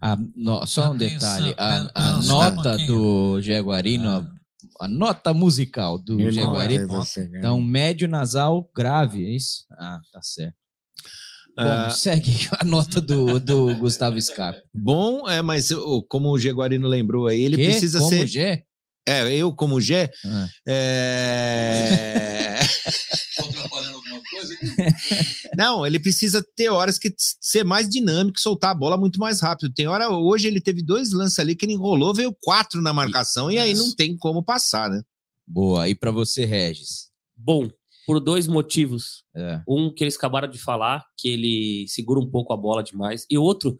[0.00, 1.54] A no- só um detalhe.
[1.58, 6.88] A, a nota do Jaguarino, a, a nota musical do Jaguarino,
[7.38, 9.64] então médio nasal grave, é isso?
[9.72, 10.56] Ah, tá certo.
[11.56, 11.90] Bom, Ah.
[11.90, 12.30] segue
[12.60, 14.60] a nota do, do Gustavo Scarpa.
[14.74, 17.64] Bom, é, mas o- como o Jaguarino lembrou aí, ele Quê?
[17.66, 18.26] precisa Como ser.
[18.26, 18.62] Gé?
[19.08, 20.10] É, eu como Gé.
[20.24, 20.48] Ah.
[20.66, 22.58] É...
[22.60, 24.54] Estou atrapalhando alguma coisa?
[25.56, 29.72] Não, ele precisa ter horas que ser mais dinâmico, soltar a bola muito mais rápido.
[29.72, 33.50] Tem hora, hoje ele teve dois lances ali que ele enrolou, veio quatro na marcação
[33.50, 35.00] e aí não tem como passar, né?
[35.46, 35.88] Boa.
[35.88, 37.06] E para você, Regis?
[37.36, 37.70] Bom,
[38.06, 39.24] por dois motivos.
[39.34, 39.60] É.
[39.68, 43.26] Um que eles acabaram de falar, que ele segura um pouco a bola demais.
[43.30, 43.78] E outro,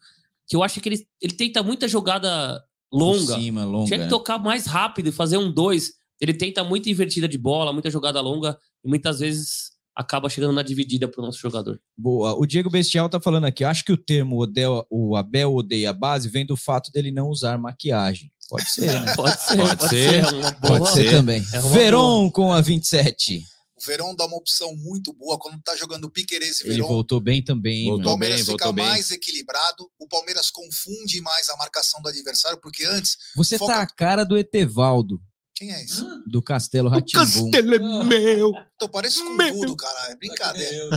[0.49, 2.63] que eu acho que ele, ele tenta muita jogada
[2.93, 3.35] longa.
[3.35, 4.09] Por cima, longa, Tinha que é.
[4.09, 5.93] tocar mais rápido e fazer um dois.
[6.21, 10.63] Ele tenta muita invertida de bola, muita jogada longa, e muitas vezes acaba chegando na
[10.63, 11.81] dividida pro nosso jogador.
[11.97, 12.35] Boa.
[12.35, 13.65] O Diego Bestial tá falando aqui.
[13.65, 17.29] Acho que o termo odeia, o Abel odeia a base vem do fato dele não
[17.29, 18.31] usar maquiagem.
[18.49, 19.13] Pode ser, né?
[19.17, 20.11] Pode ser, Pode, pode ser.
[20.11, 21.43] ser, é uma boa- Pode ser também.
[21.53, 23.43] é uma Veron com a 27.
[23.79, 26.89] O Verão dá uma opção muito boa quando tá jogando Piqueires e Ele Verón.
[26.89, 27.83] voltou bem também.
[27.89, 28.03] hein, O?
[28.03, 33.19] Palmeiras fica mais equilibrado, o Palmeiras confunde mais a marcação do adversário, porque antes.
[33.37, 35.21] Você foca- tá a cara do Etevaldo,
[35.55, 36.07] Quem é isso?
[36.27, 37.51] do Castelo Ratimbum.
[37.55, 38.53] é meu!
[38.79, 40.11] Tô parece com tudo, cara.
[40.11, 40.89] É brincadeira.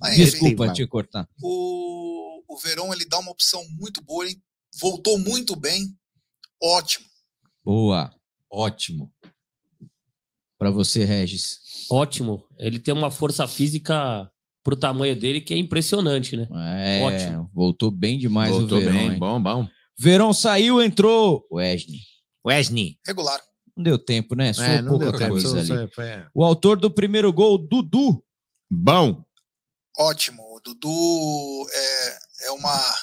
[0.00, 1.26] Mas, Desculpa enfim, te cortar.
[1.42, 4.38] o, o Verón ele dá uma opção muito boa, ele
[4.78, 5.96] voltou muito bem.
[6.62, 7.06] Ótimo.
[7.64, 8.14] Boa.
[8.50, 9.10] Ótimo.
[10.58, 11.58] Pra você, Regis.
[11.90, 12.44] Ótimo.
[12.58, 14.30] Ele tem uma força física
[14.64, 16.48] pro tamanho dele que é impressionante, né?
[16.78, 17.50] É, Ótimo.
[17.54, 18.92] voltou bem demais Voltou o Verón.
[18.92, 19.18] bem, hein?
[19.18, 19.68] bom, bom.
[19.98, 21.46] Verón saiu, entrou.
[21.52, 22.00] Wesley.
[22.44, 22.98] Wesley.
[23.06, 23.40] Regular.
[23.76, 24.52] Não deu tempo, né?
[24.52, 25.66] Só É, pouca tempo, coisa ali.
[25.66, 28.22] só- foi- O autor do primeiro gol, Dudu.
[28.70, 29.22] Bom.
[29.98, 30.42] Ótimo.
[30.54, 32.94] O Dudu é, é uma,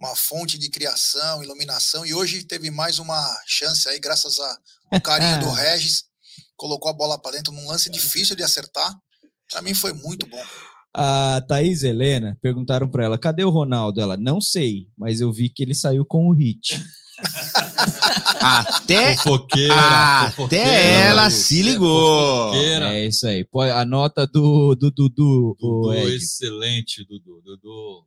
[0.00, 4.58] uma fonte de criação, iluminação, e hoje teve mais uma chance aí, graças a-
[4.92, 6.04] ao carinho do Regis.
[6.56, 8.94] Colocou a bola para dentro num lance difícil de acertar.
[9.50, 10.42] Para mim foi muito bom.
[10.96, 14.00] A Thaís Helena perguntaram pra ela: cadê o Ronaldo?
[14.00, 16.80] Ela, não sei, mas eu vi que ele saiu com o Hit.
[18.40, 22.52] Até, Fofoqueira, até fofoqueira, ela se ligou.
[22.54, 23.44] É isso aí.
[23.44, 27.40] Pô, A nota do do Dudu, o Dudu, excelente, Dudu.
[27.42, 28.04] Dudu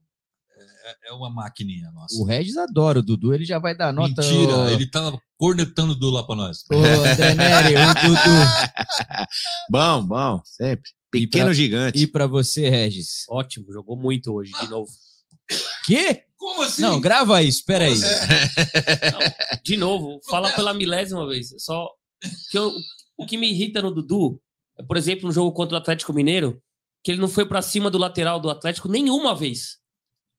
[0.88, 2.16] é, é uma maquininha nossa.
[2.20, 4.22] O Regis adora o Dudu, ele já vai dar nota.
[4.22, 6.64] Mentira, ô- ele tava cornetando o Dudu lá pra nós.
[6.72, 8.18] Ô, André Neri, o Dudu.
[9.70, 10.90] Bom, bom, sempre.
[11.12, 12.00] Pequeno pra- gigante.
[12.00, 13.26] E pra você, Regis?
[13.30, 14.90] Ótimo, jogou muito hoje, de novo.
[15.86, 16.24] Quê?
[16.38, 16.82] Como assim?
[16.82, 17.96] Não, grava isso, peraí.
[19.64, 21.50] De novo, fala pela milésima vez.
[21.60, 21.90] Só
[22.52, 22.72] que eu-
[23.18, 24.40] o que me irrita no Dudu
[24.80, 26.62] é, por exemplo, no jogo contra o Atlético Mineiro,
[27.04, 29.78] que ele não foi pra cima do lateral do Atlético nenhuma vez.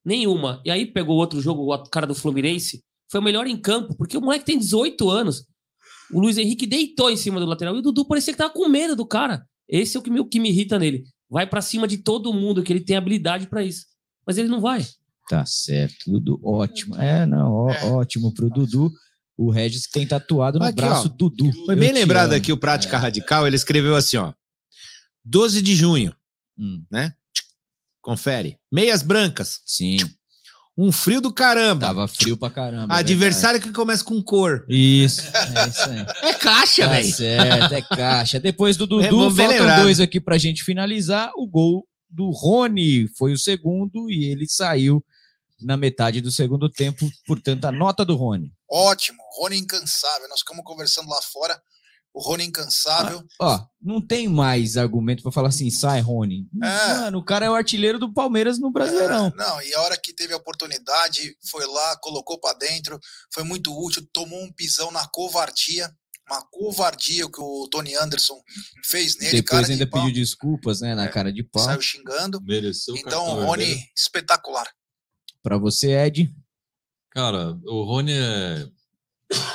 [0.08, 0.62] Nenhuma.
[0.64, 4.16] E aí pegou outro jogo, o cara do Fluminense, foi o melhor em campo, porque
[4.16, 5.44] o moleque tem 18 anos.
[6.10, 8.66] O Luiz Henrique deitou em cima do lateral e o Dudu parecia que tava com
[8.68, 9.44] medo do cara.
[9.68, 11.04] Esse é o que me, o que me irrita nele.
[11.28, 13.84] Vai pra cima de todo mundo, que ele tem habilidade pra isso.
[14.26, 14.86] Mas ele não vai.
[15.28, 16.96] Tá certo, Dudu, ótimo.
[16.96, 18.90] É, não, ó- ótimo pro Dudu.
[19.36, 21.08] O Regis que tem tatuado no Aqui, braço ó.
[21.10, 21.52] do Dudu.
[21.66, 22.36] Foi bem lembrado amo.
[22.38, 24.32] aqui o Prática Radical, ele escreveu assim, ó.
[25.22, 26.14] 12 de junho,
[26.58, 26.82] Hum.
[26.90, 27.12] né?
[28.08, 28.56] Confere.
[28.72, 29.60] Meias brancas.
[29.66, 29.98] Sim.
[30.74, 31.88] Um frio do caramba.
[31.88, 32.94] Tava frio pra caramba.
[32.94, 34.64] é Adversário que começa com cor.
[34.66, 36.06] Isso, é isso aí.
[36.30, 37.12] É caixa, Tá velho.
[37.14, 38.40] certo, é caixa.
[38.40, 39.82] Depois do Dudu, É bom, bem faltam lembrado.
[39.82, 41.30] dois aqui pra gente finalizar.
[41.36, 45.04] O gol do Rony foi o segundo e ele saiu
[45.60, 47.06] na metade do segundo tempo.
[47.26, 48.50] Portanto, a nota do Rony.
[48.70, 50.26] Ótimo, Rony incansável.
[50.30, 51.60] Nós ficamos conversando lá fora.
[52.18, 53.22] O Rony incansável.
[53.40, 56.48] Ó, não tem mais argumento pra falar assim, sai, Rony.
[56.52, 59.32] Mano, o cara é o artilheiro do Palmeiras no Brasileirão.
[59.36, 62.98] Não, e a hora que teve a oportunidade, foi lá, colocou pra dentro,
[63.32, 65.88] foi muito útil, tomou um pisão na covardia,
[66.28, 68.42] uma covardia que o Tony Anderson
[68.84, 71.62] fez nele, Depois cara ainda de pediu desculpas, né, na cara de pau.
[71.62, 72.40] saiu xingando.
[72.42, 73.88] Mereceu o Então, cartão Rony, vermelho.
[73.96, 74.66] espetacular.
[75.40, 76.34] Pra você, Ed.
[77.12, 78.66] Cara, o Rony é,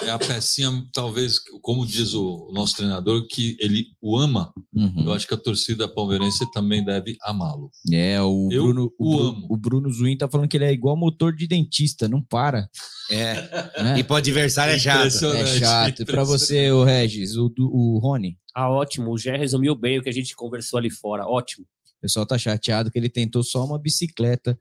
[0.06, 4.54] é a pecinha, talvez, como diz o nosso treinador, que ele o ama.
[4.74, 5.04] Uhum.
[5.06, 7.72] Eu acho que a torcida palmeirense também deve amá-lo.
[7.92, 9.48] É, o Eu Bruno, o, o Bru- amo.
[9.50, 12.70] o Bruno Zuin tá falando que ele é igual motor de dentista, não para.
[13.10, 13.34] É.
[13.84, 14.00] Né?
[14.00, 15.26] E pro adversário é chato.
[15.26, 16.06] É chato.
[16.06, 18.38] Pra você, o Regis, o, do- o Rony.
[18.56, 19.12] Ah, ótimo.
[19.12, 21.26] O Gé resumiu bem o que a gente conversou ali fora.
[21.26, 21.66] Ótimo.
[21.98, 24.58] O pessoal tá chateado que ele tentou só uma bicicleta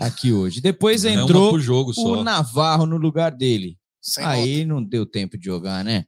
[0.00, 0.60] aqui hoje.
[0.60, 2.22] Depois É entrou o só.
[2.24, 3.76] Navarro no lugar dele.
[4.04, 6.04] Sem Aí não deu tempo de jogar, né?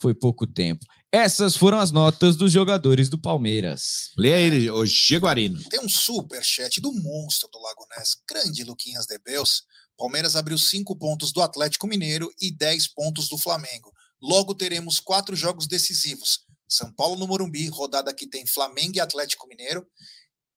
[0.00, 0.86] Foi pouco tempo.
[1.10, 4.12] Essas foram as notas dos jogadores do Palmeiras.
[4.16, 5.60] Lê ele, o Jaguarino.
[5.68, 9.64] Tem um super chat do monstro do Lago Ness, grande Luquinhas de Beus.
[9.98, 13.92] Palmeiras abriu cinco pontos do Atlético Mineiro e 10 pontos do Flamengo.
[14.22, 16.44] Logo teremos quatro jogos decisivos.
[16.68, 19.84] São Paulo no Morumbi, rodada que tem Flamengo e Atlético Mineiro.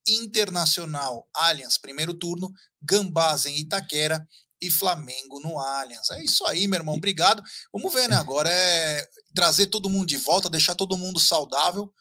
[0.08, 2.52] Internacional Allianz, primeiro turno.
[2.80, 4.24] Gambás em Itaquera
[4.66, 6.10] e Flamengo no Allianz.
[6.12, 6.96] É isso aí, meu irmão.
[6.96, 7.44] Obrigado.
[7.72, 8.16] Vamos ver, né?
[8.16, 11.92] Agora é trazer todo mundo de volta, deixar todo mundo saudável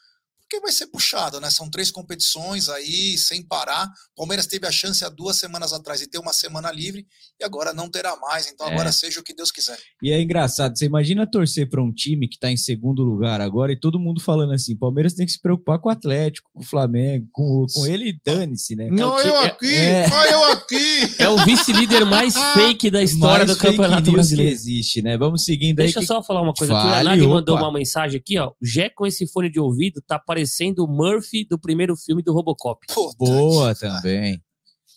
[0.53, 1.49] porque vai ser puxado, né?
[1.51, 3.89] São três competições aí, sem parar.
[4.15, 7.07] Palmeiras teve a chance há duas semanas atrás de ter uma semana livre
[7.41, 8.47] e agora não terá mais.
[8.53, 8.73] Então É.
[8.73, 9.79] agora seja o que Deus quiser.
[10.03, 13.73] E é engraçado, você imagina torcer para um time que tá em segundo lugar agora
[13.73, 16.65] e todo mundo falando assim: Palmeiras tem que se preocupar com o Atlético, com o
[16.67, 18.89] Flamengo, com, com ele e dane-se, né?
[18.91, 19.67] Não, eu aqui,
[20.11, 21.15] só eu aqui.
[21.19, 24.51] É o vice-líder mais fake da história Mais do Campeonato fake news Brasileiro.
[24.51, 25.17] que existe, né?
[25.17, 25.87] Vamos seguindo aí.
[25.87, 26.87] Deixa eu que- só falar uma coisa aqui.
[26.87, 28.49] O Fale, Nag mandou uma mensagem aqui, ó.
[28.61, 30.42] O Jé com esse fone de ouvido tá parecendo
[30.79, 32.87] o Murphy do primeiro filme do Robocop.
[33.19, 34.43] Boa também.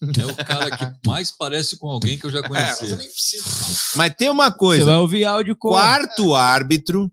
[0.01, 3.37] É o cara que mais parece com alguém que eu já conheci.
[3.95, 4.83] Mas tem uma coisa.
[4.83, 5.69] Você vai ouvir áudio com.
[5.69, 7.09] Quarto árbitro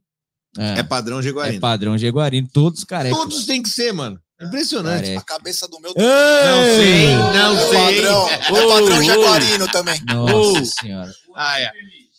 [0.59, 0.81] É.
[0.81, 1.61] é, padrão É Jaguarino.
[1.61, 3.17] padrão Jaguarino, todos carecas.
[3.19, 4.21] Todos tem que ser, mano.
[4.41, 5.03] Impressionante.
[5.05, 5.21] Careca.
[5.21, 5.95] A cabeça do meu.
[5.97, 7.79] Não sei, não é sei.
[7.79, 10.01] Padrão, é padrão jaguarino também.
[10.05, 11.13] Nossa senhora.
[11.37, 11.71] Ah, é.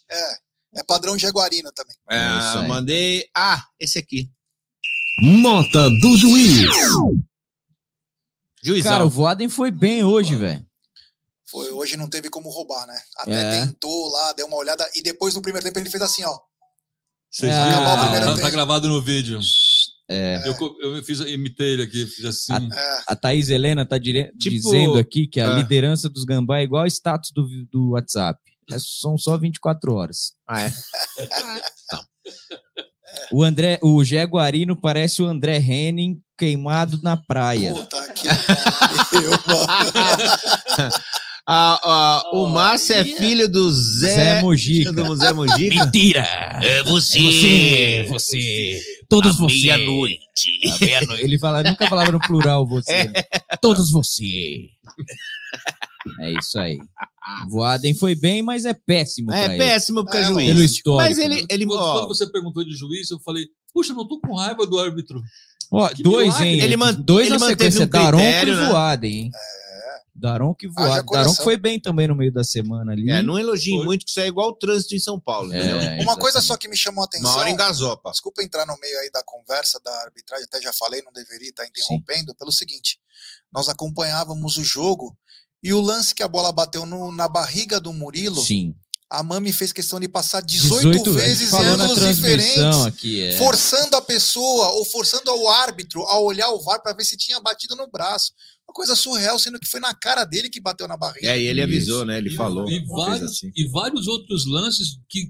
[0.09, 1.95] É, é padrão jaguarino também.
[2.09, 2.67] É, isso aí.
[2.67, 3.25] mandei.
[3.35, 4.29] Ah, esse aqui.
[5.23, 6.67] Nota do juiz.
[8.61, 8.91] Juizão.
[8.91, 10.65] Cara, o Voaden foi bem hoje, velho.
[11.49, 12.99] Foi, hoje não teve como roubar, né?
[13.17, 13.65] Até É.
[13.65, 16.37] tentou lá, deu uma olhada e depois no primeiro tempo ele fez assim, ó.
[17.31, 18.51] Vocês Ah, o primeiro Tá, tá tempo.
[18.51, 19.39] gravado no vídeo.
[20.09, 20.41] É.
[20.45, 22.53] Eu, eu fiz, imitei ele aqui, fiz assim.
[22.53, 25.55] É, A Thaís Helena tá dire- Tipo- dizendo aqui que a Ah.
[25.55, 28.39] liderança dos Gambá é igual ao status do, do WhatsApp.
[28.71, 30.33] É- são só 24 horas.
[30.47, 30.73] Ah, é.
[33.31, 37.73] O André, o Jaguarino parece o André Henning queimado na praia.
[37.73, 40.91] puta que pariu, mano.
[41.45, 44.15] Ah, ah, o Márcio é filho do Zé.
[44.15, 44.93] Zé Mojica.
[44.93, 45.83] Do Zé Mojica.
[45.83, 46.25] Mentira!
[46.63, 48.05] É você!
[48.07, 48.79] Você!
[49.09, 49.61] Todos vocês!
[49.61, 50.79] Meia-noite!
[50.79, 51.21] Meia-noite.
[51.21, 53.03] Ele fala, nunca falava no plural você.
[53.09, 53.23] né?
[53.61, 54.69] Todos vocês!
[56.19, 56.77] É isso aí.
[57.49, 59.31] Voaden foi bem, mas é péssimo.
[59.31, 59.63] É pra ele.
[59.63, 60.47] péssimo porque é, É, juiz.
[60.47, 61.09] Pelo histórico.
[61.09, 64.19] Mas ele, ele quando, ó, quando você perguntou de juiz, eu falei, puxa, não tô
[64.19, 65.21] com raiva do árbitro.
[65.71, 66.47] Ó, Que dois, milagre.
[66.49, 66.59] hein?
[66.61, 68.67] Ele man- dois ele na sequência, um Daronco critério, e né?
[68.69, 69.31] Voaden, hein?
[70.15, 71.05] Daronco e Haja Voaden.
[71.05, 71.23] coração.
[71.31, 73.09] Daronco foi bem também no meio da semana ali.
[73.09, 75.47] é, não elogiem muito, que isso é igual o trânsito em São Paulo.
[75.53, 75.77] entendeu?
[75.79, 77.31] É, Uma coisa só que me chamou a atenção.
[77.31, 78.11] Uma hora engasopa.
[78.11, 81.65] Desculpa entrar no meio aí da conversa da arbitragem, até já falei, não deveria estar
[81.65, 82.99] interrompendo, pelo seguinte:
[83.51, 85.17] nós acompanhávamos o jogo
[85.63, 88.75] e o lance que a bola bateu no- na barriga do Murilo, Sim.
[89.09, 93.37] a Mami fez questão de passar 18, 18 vezes em ângulos diferentes, aqui, é.
[93.37, 97.39] forçando a pessoa ou forçando o árbitro a olhar o VAR para ver se tinha
[97.39, 98.31] batido no braço.
[98.67, 101.27] Uma coisa surreal, sendo que foi na cara dele que bateu na barriga.
[101.27, 102.17] É, e ele avisou, né?
[102.17, 102.67] Ele E- falou.
[102.69, 103.51] E vários, assim.
[103.55, 105.27] e vários outros lances que,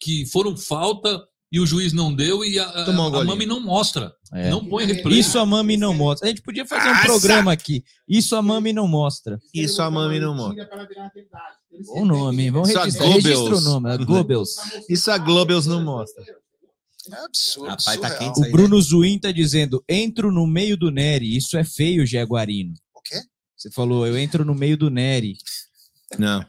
[0.00, 1.22] que foram falta
[1.52, 3.24] e o juiz não deu e a, a, um a.
[3.24, 4.14] Mami não mostra.
[4.32, 4.50] É.
[4.50, 5.18] Não põe replay.
[5.18, 6.26] Isso a Mami não mostra.
[6.26, 7.04] A gente podia fazer um Nossa!
[7.06, 7.84] programa aqui.
[8.08, 9.40] Isso a Mami não mostra.
[9.52, 10.68] Isso a Mami não mostra.
[11.86, 12.50] Bom nome, hein?
[12.50, 13.06] Vamos a registrar.
[13.06, 14.56] Registra o nome, é Goebbels.
[14.88, 16.24] Isso a Globels não mostra.
[17.10, 17.68] É absurdo.
[17.68, 21.36] Rapaz, tá quente O aí, Bruno Zuin tá dizendo: entro no meio do Nery.
[21.36, 22.74] Isso é feio, Jaguarino.
[22.94, 23.20] O quê?
[23.56, 25.36] Você falou, eu entro no meio do Nery.
[26.18, 26.44] Não.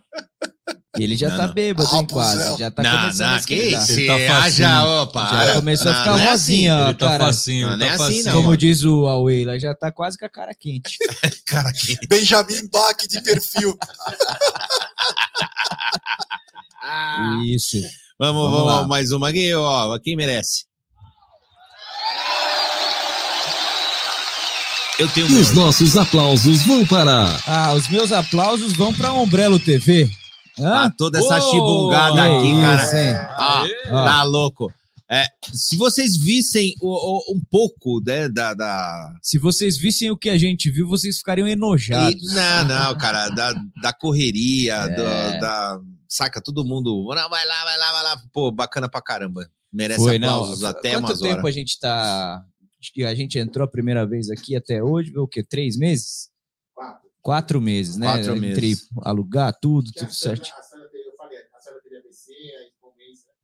[0.99, 1.53] Ele já Não, tá não.
[1.53, 2.57] bêbado, hein, quase.
[2.59, 4.17] Já tá não, começando a não, que esquentar.
[4.17, 4.57] tá Ah, facinho.
[4.57, 5.45] já, opa.
[5.45, 6.83] Já começou a ficar não é rosinha, assim.
[6.89, 7.25] Ele tá cara.
[7.25, 8.25] facinho, Não, não é tá assim, facinho.
[8.25, 8.33] não.
[8.43, 10.97] Como diz o Huawei, ela já tá quase com a cara quente.
[11.47, 11.97] Cara, que...
[12.07, 13.77] Benjamin Bach de perfil.
[17.45, 17.77] Isso.
[18.19, 18.87] Vamos, Vamos vamos, lá.
[18.87, 19.97] mais uma aqui, ó.
[19.99, 20.65] Quem merece?
[24.99, 27.39] Eu tenho E os nossos aplausos vão para.
[27.47, 30.09] Ah, os meus aplausos vão pra Umbrello TV.
[30.59, 32.99] Ah, toda essa chibungada aqui, cara.
[33.09, 33.15] hein?
[33.15, 34.71] Ah, tá louco.
[35.13, 36.87] É, se vocês vissem o-
[37.33, 41.17] o- um pouco né, da, da, Se vocês vissem o que a gente viu, vocês
[41.17, 42.31] ficariam enojados.
[42.31, 44.89] E- não, não, cara, da, da correria, É.
[44.89, 45.79] do- da.
[46.07, 46.91] Saca, todo mundo.
[47.13, 48.21] Não, vai lá, vai lá, vai lá.
[48.33, 49.49] Pô, bacana pra caramba.
[49.71, 50.29] Merece Foi, não.
[50.29, 51.45] aplausos até Quanto tempo horas.
[51.45, 52.43] a gente tá.
[52.81, 55.43] Acho que a gente entrou a primeira vez aqui até hoje, o quê?
[55.43, 56.30] Três meses?
[57.21, 57.61] Quatro.
[57.61, 58.07] meses, né?
[58.07, 58.87] Quatro Entre meses.
[59.03, 60.49] alugar tudo, tudo certo.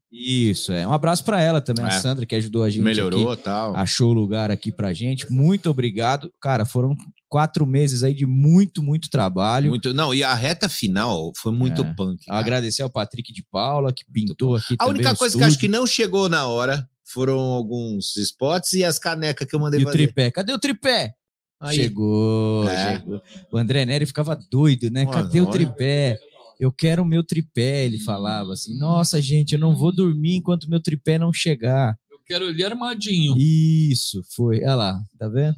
[0.09, 0.87] Isso, é.
[0.87, 1.99] Um abraço pra ela também, a É.
[1.99, 2.81] Sandra, que ajudou a gente.
[2.81, 3.75] Melhorou aqui, tal.
[3.75, 5.29] Achou o lugar aqui pra gente.
[5.31, 6.33] Muito obrigado.
[6.41, 6.95] Cara, foram
[7.27, 9.69] quatro meses aí de muito, muito trabalho.
[9.69, 11.93] Muito, não, e a reta final foi muito É.
[11.93, 12.25] punk.
[12.25, 12.39] cara.
[12.39, 15.47] Agradecer ao Patrick de Paula, que pintou aqui A também única o coisa que eu
[15.47, 15.79] acho que estúdio.
[15.81, 19.85] não chegou na hora foram alguns spots e as canecas que eu mandei E o
[19.85, 19.97] fazer.
[19.97, 20.31] tripé?
[20.31, 21.13] Cadê o tripé?
[21.59, 21.75] Aí.
[21.75, 22.99] Chegou, É.
[22.99, 23.21] chegou.
[23.51, 25.05] O André Neri ficava doido, né?
[25.05, 26.19] Mano, Cadê o tripé?
[26.59, 28.77] Eu quero o meu tripé, ele falava assim.
[28.77, 31.97] Nossa, gente, eu não vou dormir enquanto meu tripé não chegar.
[32.11, 33.35] Eu quero ele armadinho.
[33.37, 34.57] Isso, foi.
[34.63, 35.55] Olha lá, tá vendo?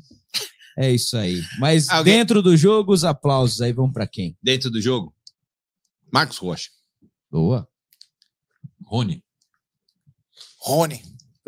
[0.78, 1.42] É isso aí.
[1.60, 4.38] Mas Alguém- dentro do jogo, os aplausos aí vão pra quem?
[4.42, 5.14] Dentro do jogo?
[6.12, 6.70] Marcos Rocha.
[7.30, 7.68] Boa.
[8.86, 9.22] Rony.
[10.62, 11.02] Rony.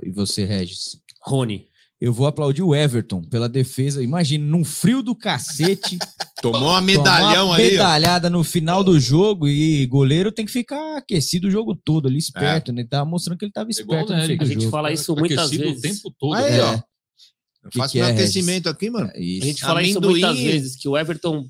[0.04, 1.00] E você, Regis?
[1.22, 1.68] Rony.
[2.02, 4.02] Eu vou aplaudir o Everton pela defesa.
[4.04, 6.00] Imagina, num frio do cacete.
[6.42, 7.58] Tomou uma medalhão uma ó.
[7.58, 12.18] medalhada no final do jogo e goleiro tem que ficar aquecido o jogo todo ali,
[12.18, 12.82] esperto, né?
[12.82, 14.72] Ele tava mostrando que ele tava igual esperto fim do A gente jogo.
[14.72, 15.78] fala isso muitas Aquecido vezes.
[15.78, 16.34] o tempo todo.
[16.34, 16.64] Aí, É.
[16.64, 16.80] ó.
[17.64, 19.12] Eu Que faço que meu é, aquecimento aqui, mano.
[19.14, 19.60] A gente Isso.
[19.60, 20.20] fala isso Amendoim.
[20.22, 21.46] muitas vezes, que o Everton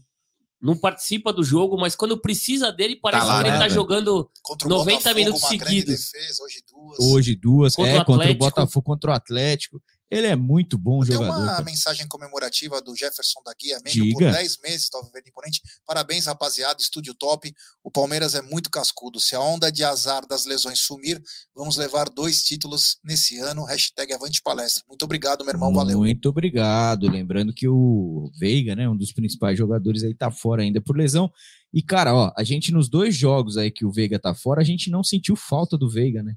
[0.62, 3.74] não participa do jogo, mas quando precisa dele, parece lá, que ele né, tá velho?
[3.74, 6.12] jogando Contra o 90 Botafogo, minutos seguidos.
[6.12, 7.00] defesa, hoje duas.
[7.00, 8.36] Hoje duas, Contra é, o contra o.
[8.36, 9.82] Botafogo, contra o Atlético.
[10.12, 11.38] Ele é muito bom Tem jogador.
[11.38, 11.64] uma cara.
[11.64, 14.32] mensagem comemorativa do Jefferson da Guia Mendes por Diga.
[14.34, 15.62] 10 meses, estava vendo imponente.
[15.86, 17.54] Parabéns, rapaziada, estúdio top.
[17.82, 19.22] O Palmeiras é muito cascudo.
[19.22, 21.24] Se a onda de azar das lesões sumir,
[21.56, 23.64] vamos levar dois títulos nesse ano.
[23.64, 24.84] Hashtag Avante Palestra.
[24.86, 25.74] Muito obrigado, meu irmão.
[25.74, 26.00] Valeu.
[26.00, 27.10] Muito obrigado.
[27.10, 31.32] Lembrando que o Veiga, né, um dos principais jogadores aí, tá fora ainda por lesão.
[31.74, 34.66] E, cara, ó, a gente nos dois jogos aí que o Veiga tá fora, a
[34.66, 36.36] gente não sentiu falta do Veiga, né?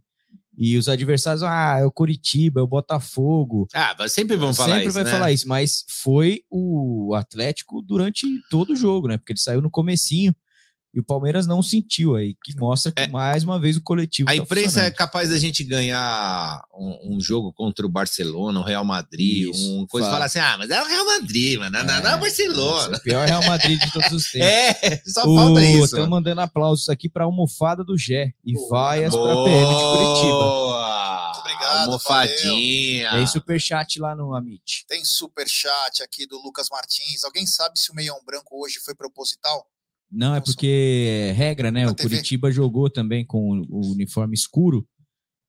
[0.56, 3.66] E os adversários, ah, é o Coritiba, é o Botafogo.
[3.74, 5.10] Ah, sempre vão falar Sempre isso, vai né?
[5.10, 9.18] falar isso, mas foi o Atlético durante todo o jogo, né?
[9.18, 10.34] Porque ele saiu no comecinho
[10.94, 14.32] e o Palmeiras não sentiu aí, que mostra que mais uma vez o coletivo A
[14.32, 18.84] tá imprensa é capaz da gente ganhar um, um jogo contra o Barcelona, o Real
[18.84, 20.16] Madrid, Isso, um coisa e fala.
[20.16, 22.96] falar assim: ah, mas é o Real Madrid, mano, não, não, não é o Barcelona.
[22.96, 24.48] O pior Real Madrid de todos os tempos.
[24.48, 25.84] É, só falta isso.
[25.84, 29.82] Estão mandando aplausos aqui para a almofada do Gé e vaias para a PM de
[29.82, 30.38] Curitiba.
[30.38, 31.32] Boa!
[31.40, 33.10] Obrigado, Almofadinha.
[33.10, 34.84] Tem superchat lá no Amit.
[34.86, 37.24] Tem super chat aqui do Lucas Martins.
[37.24, 39.66] Alguém sabe se o meião branco hoje foi proposital?
[40.14, 41.84] Não, é porque é regra, né?
[41.84, 42.08] Na O TV.
[42.08, 44.86] Curitiba jogou também com o uniforme escuro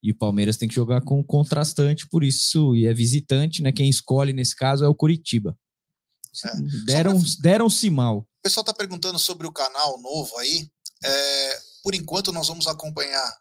[0.02, 3.72] e o Palmeiras tem que jogar com contrastante, por isso, e é visitante, né?
[3.72, 5.58] Quem escolhe nesse caso é o Curitiba.
[6.86, 8.20] Deram, deram-se mal.
[8.20, 10.70] O pessoal está perguntando sobre o canal novo aí.
[11.04, 13.36] É, por enquanto, nós vamos acompanhar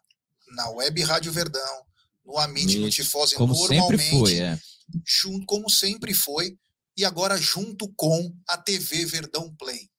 [0.55, 1.85] na Web Rádio Verdão,
[2.25, 2.89] no Amit, no.
[2.89, 4.59] Tifose, Como sempre normalmente, foi, é.
[5.05, 6.57] junto, como sempre foi,
[6.97, 9.89] e agora junto com a TV Verdão Play.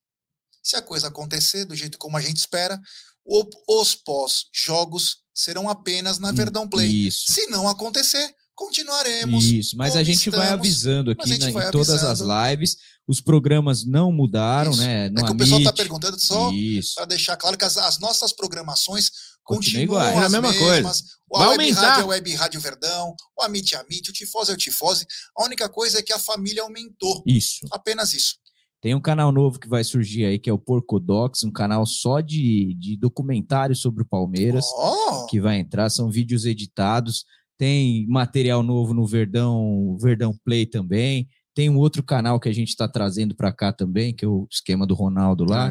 [0.67, 2.81] Se a coisa acontecer do jeito como a gente espera,
[3.25, 6.89] o- os pós-jogos serão apenas na Verdão Play.
[6.89, 7.33] Hum, Isso.
[7.33, 9.45] Se não acontecer, continuaremos.
[9.45, 12.33] Isso, mas a gente vai avisando aqui a gente né, vai em todas avisando.
[12.33, 12.77] as lives.
[13.07, 14.81] Os programas não mudaram, Isso.
[14.81, 15.09] né?
[15.11, 16.51] No É que o pessoal está perguntando só
[16.97, 19.11] para deixar claro que as, as nossas programações
[19.45, 20.23] Continua continuam igual.
[20.23, 20.59] É a mesma mesmas.
[21.01, 21.05] coisa.
[21.31, 21.81] O Vai Web aumentar.
[21.91, 25.07] Rádio é o Web Rádio Verdão, o Amit é Amit, o Tifose é o Tifose.
[25.39, 27.23] A única coisa é que a família aumentou.
[27.25, 27.61] Isso.
[27.71, 28.35] Apenas isso.
[28.81, 32.21] Tem um canal novo que vai surgir aí, que é o Porcodox, um canal só
[32.21, 35.27] de, de documentários sobre o Palmeiras, Oh.
[35.27, 37.25] que vai entrar, são vídeos editados.
[37.59, 41.27] tem material novo no Verdão, Verdão Play também.
[41.57, 44.47] Tem um outro canal que a gente está trazendo para cá também, que é o
[44.53, 45.71] esquema do Ronaldo lá,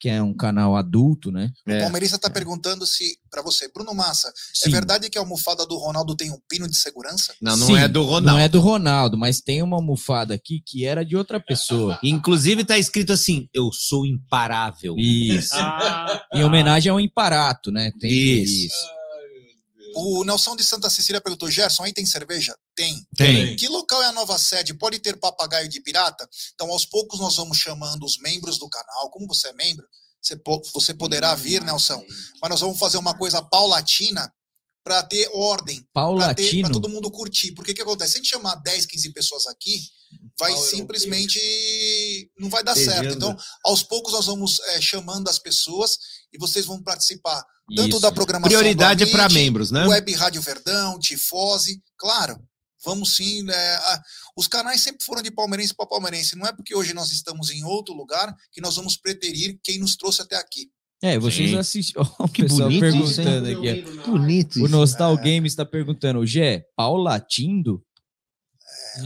[0.00, 1.52] que é um canal adulto, né?
[1.68, 4.32] O palmeirista está perguntando se, para você, Bruno Massa, é
[4.64, 4.70] Sim.
[4.70, 7.34] verdade que a almofada do Ronaldo tem um pino de segurança?
[7.38, 8.26] Não, não Sim, é do Ronaldo.
[8.28, 11.98] Não é do Ronaldo, mas tem uma almofada aqui que era de outra pessoa.
[12.02, 14.94] Inclusive tá escrito assim: eu sou imparável.
[14.96, 15.54] Isso.
[16.32, 17.92] Em homenagem ao Imparato, né?
[18.00, 18.99] Tem Isso.
[19.96, 22.56] O Nelson de Santa Cecília perguntou: Gerson, aí tem cerveja?
[22.74, 23.04] Tem.
[23.16, 23.56] Tem.
[23.56, 24.74] Que local é a nova sede?
[24.74, 26.28] Pode ter papagaio de pirata?
[26.54, 29.10] Então, aos poucos, nós vamos chamando os membros do canal.
[29.10, 29.86] Como você é membro,
[30.20, 32.04] você, po- você poderá vir, Nelson.
[32.40, 34.32] Mas nós vamos fazer uma coisa paulatina
[34.82, 35.80] para ter ordem.
[35.92, 36.70] Para Paulatino?
[36.72, 37.52] todo mundo curtir.
[37.52, 38.12] Porque o que acontece?
[38.12, 39.78] Se a gente chamar 10, 15 pessoas aqui,
[40.38, 42.30] vai simplesmente.
[42.38, 42.90] Não vai dar certo.
[43.06, 43.16] Entendendo.
[43.32, 45.98] Então, aos poucos, nós vamos eh, chamando as pessoas
[46.32, 47.42] e vocês vão participar
[47.74, 48.00] tanto Isso.
[48.00, 48.48] da programação.
[48.58, 49.86] Prioridade é Amit, membros, né?
[49.86, 52.38] Web Rádio Verdão, Tifose, claro.
[52.84, 53.42] Vamos sim.
[53.42, 54.02] né, a-
[54.36, 56.34] os canais sempre foram de palmeirense para palmeirense.
[56.36, 59.96] Não é porque hoje nós estamos em outro lugar que nós vamos preterir quem nos
[59.96, 60.70] trouxe até aqui.
[61.02, 61.56] É, vocês Sim.
[61.58, 62.02] assistiram.
[62.18, 63.84] O Que pessoal bonito isso, perguntando aqui.
[63.98, 64.10] ó.
[64.10, 64.68] Bonito O isso.
[64.68, 67.82] Nostal Game está perguntando, Gé, Paulatindo?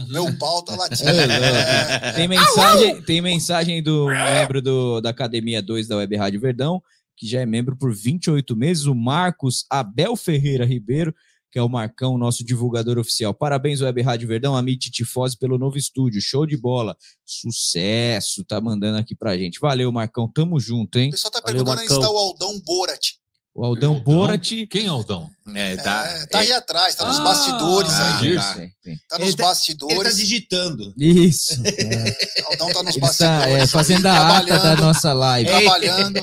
[0.09, 1.09] Meu pau tá latindo.
[1.09, 6.81] É, tem, mensagem, tem mensagem do membro do, da Academia 2 da Web Rádio Verdão,
[7.15, 11.13] que já é membro por 28 meses, o Marcos Abel Ferreira Ribeiro,
[11.51, 13.33] que é o Marcão, nosso divulgador oficial.
[13.33, 16.21] Parabéns, Web Rádio Verdão, Amit Tifose, pelo novo estúdio.
[16.21, 16.97] Show de bola.
[17.25, 19.59] Sucesso, tá mandando aqui pra gente.
[19.61, 20.29] Valeu, Marcão.
[20.29, 21.07] Tamo junto, hein?
[21.07, 23.13] O pessoal tá Valeu, perguntando onde está o Aldão Borat.
[23.55, 24.51] O Aldão Borat.
[24.69, 25.29] Quem é Aldão?
[25.55, 26.05] É, tá.
[26.07, 28.35] É, tá aí atrás, tá nos Ah, bastidores ah, aí.
[28.35, 28.99] isso.
[29.07, 29.95] Tá nos Ele tá- bastidores.
[29.95, 30.93] Ele tá digitando.
[30.97, 31.53] Isso.
[32.51, 33.63] Aldão tá nos Ele está bastidores.
[33.63, 35.49] é, fazendo a ata da nossa live.
[35.49, 36.13] Trabalhando,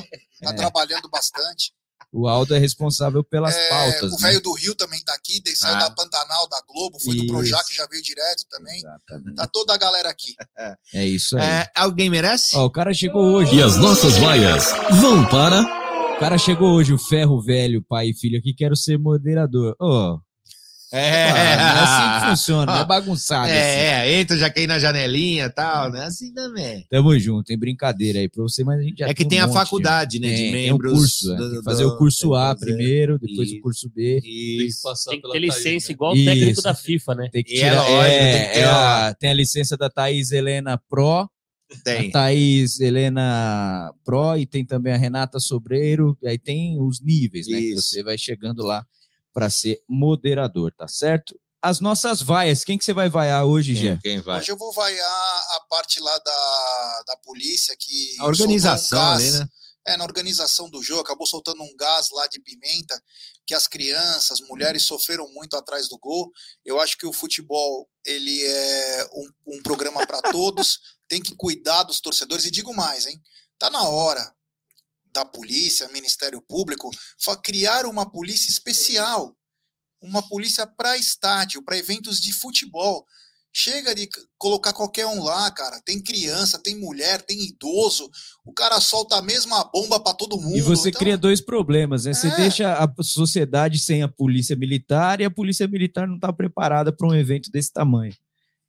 [0.43, 0.53] tá É.
[0.53, 1.73] trabalhando bastante.
[2.15, 4.11] O Aldo é responsável pelas É, pautas.
[4.13, 4.27] o né?
[4.27, 5.79] velho do Rio também tá aqui, saiu Ah.
[5.79, 7.33] da Pantanal, da Globo, foi do Isso.
[7.33, 8.79] Projac, já veio direto também.
[9.35, 10.35] Tá toda a galera aqui.
[10.93, 11.43] É isso aí.
[11.43, 12.55] É, alguém merece?
[12.55, 13.55] Ó, o cara chegou hoje.
[13.55, 14.65] E as nossas vaias
[15.01, 15.82] vão para.
[16.15, 19.75] O cara chegou hoje, o ferro velho, pai e filho aqui, quero ser moderador.
[19.79, 20.19] Ô.
[20.95, 21.23] É.
[21.31, 23.51] Ah, não é assim que funciona, não é bagunçado assim.
[23.55, 26.03] É, é, entra já ir na janelinha e tal, né?
[26.05, 26.85] Assim também.
[26.87, 29.43] Tamo junto, tem brincadeira aí pra você, mas a gente já É que tem um
[29.43, 31.97] a monte faculdade, né, de Tem, tem membros um curso, é, do- tem fazer o
[31.97, 32.65] curso tem A fazer.
[32.67, 34.21] primeiro, depois o curso B.
[34.21, 35.93] Tem que passar Tem que ter licença né?
[35.93, 36.61] igual o técnico Isso.
[36.61, 37.29] da FIFA, né?
[37.33, 39.89] Tem que é tirar, lógico, é, tem que ter é a- tem a licença da
[39.89, 41.27] Thaís Helena Pro,
[41.83, 42.09] Tem.
[42.09, 47.47] a Thaís Helena Pro e tem também a Renata Sobreiro, e aí tem os níveis,
[47.47, 47.57] né?
[47.57, 47.89] Que Isso.
[47.89, 48.85] você vai chegando lá
[49.33, 51.35] para ser moderador, tá certo?
[51.61, 53.97] As nossas vaias, quem que você vai vaiar hoje, Gé?
[54.03, 54.39] Quem vai?
[54.39, 55.07] Hoje eu vou vaiar
[55.55, 58.15] a parte lá da, da polícia que.
[58.19, 59.47] A organização soltou um ali, né?
[59.85, 63.01] É, na organização do jogo, acabou soltando um gás lá de pimenta,
[63.45, 66.31] que as crianças, mulheres sofreram muito atrás do gol.
[66.63, 70.79] Eu acho que o futebol, ele é um, um programa para todos,
[71.13, 72.45] tem que cuidar dos torcedores.
[72.45, 73.21] E digo mais, hein?
[73.59, 74.33] Tá na hora
[75.13, 76.89] da polícia, Ministério Público,
[77.43, 79.37] criar uma polícia especial,
[80.01, 83.05] uma polícia para estádio, para eventos de futebol.
[83.55, 84.09] Chega de
[84.39, 85.79] colocar qualquer um lá, cara.
[85.85, 88.09] Tem criança, tem mulher, tem idoso.
[88.43, 90.57] O cara solta a mesma bomba para todo mundo.
[90.57, 92.13] E você Então, cria dois problemas, né?
[92.15, 92.35] Você É.
[92.35, 97.07] deixa a sociedade sem a polícia militar e a polícia militar não está preparada para
[97.07, 98.15] um evento desse tamanho.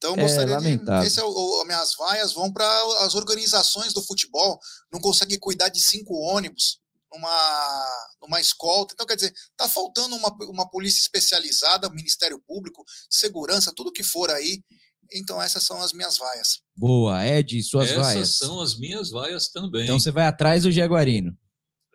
[0.05, 1.01] Então, É gostaria lamentável.
[1.01, 1.07] de.
[1.07, 2.67] Esse é o, o- as minhas vaias vão para
[3.05, 4.59] as organizações do futebol.
[4.93, 6.79] Não consegue cuidar de cinco ônibus
[7.11, 8.93] numa, numa escolta.
[8.93, 14.31] Então, quer dizer, tá faltando uma, uma polícia especializada, Ministério Público, segurança, tudo que for
[14.31, 14.63] aí.
[15.11, 16.61] Então, essas são as minhas vaias.
[16.77, 18.37] Boa, Ed, suas Essas vaias.
[18.37, 19.85] são as minhas vaias também.
[19.85, 21.33] Então você vai atrás do Jaguarino.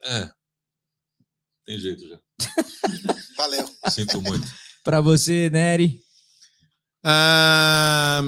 [0.03, 0.29] É.
[1.65, 2.19] Tem jeito já.
[3.37, 3.69] Valeu.
[3.91, 4.47] Sinto muito.
[4.83, 5.99] Para você, Nery.
[7.03, 8.21] Ah,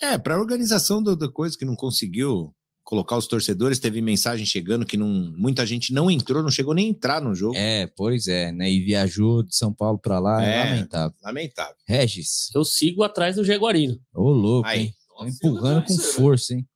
[0.00, 4.84] é, para a organização da coisa que não conseguiu colocar os torcedores, teve mensagem chegando
[4.84, 7.56] que não, muita gente não entrou, não chegou nem a entrar no jogo.
[7.56, 8.70] É, pois é, né?
[8.70, 10.64] E viajou de São Paulo para lá, é, É.
[10.64, 11.16] lamentável.
[11.22, 11.74] Lamentável.
[11.86, 12.50] Regis.
[12.54, 13.98] Eu sigo atrás do Jaguarino.
[14.14, 14.80] Ô, louco, Aí.
[14.80, 14.94] hein?
[15.16, 16.66] Tô empurrando com força, hein?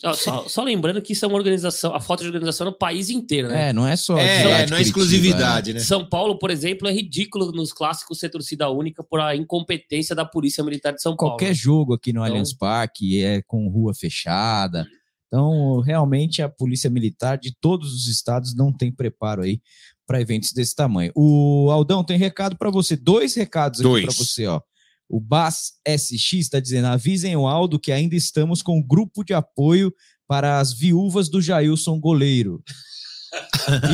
[0.00, 3.48] Só, só lembrando que isso é uma organização, a falta de organização no país inteiro,
[3.48, 3.70] né?
[3.70, 4.16] É, não é só.
[4.16, 5.80] É, cidade é, não é exclusividade, né?
[5.80, 10.24] São Paulo, por exemplo, é ridículo nos clássicos ser torcida única por a incompetência da
[10.24, 11.32] Polícia Militar de São Paulo.
[11.32, 14.86] Qualquer jogo aqui no Então- Allianz Parque é com rua fechada.
[15.26, 19.60] Então, realmente, a Polícia Militar de todos os estados não tem preparo aí
[20.06, 21.12] para eventos desse tamanho.
[21.14, 24.60] O Aldão tem recado para você, dois recados aqui para você, ó.
[25.08, 29.32] O Bas SX está dizendo: avisem o Aldo que ainda estamos com um grupo de
[29.34, 29.92] apoio
[30.26, 32.62] para as viúvas do Jailson Goleiro.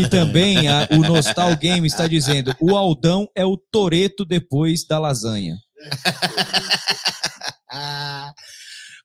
[0.00, 4.98] E também a- o Nostal Game está dizendo: o Aldão é o Toreto depois da
[4.98, 5.56] lasanha.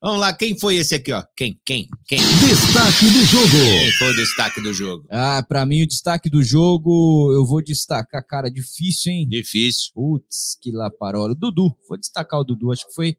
[0.02, 1.22] Vamos lá, quem foi esse aqui, ó?
[1.36, 1.60] Quem?
[1.66, 1.90] Quem?
[2.08, 2.20] Quem?
[2.20, 3.52] Destaque do jogo.
[3.52, 5.06] Quem foi o destaque do jogo?
[5.12, 9.28] Ah, pra mim o destaque do jogo, eu vou destacar, cara, difícil, hein?
[9.28, 9.92] Difícil.
[9.94, 11.36] Putz, que laparola.
[11.36, 13.18] Dudu, vou destacar o Dudu, acho que foi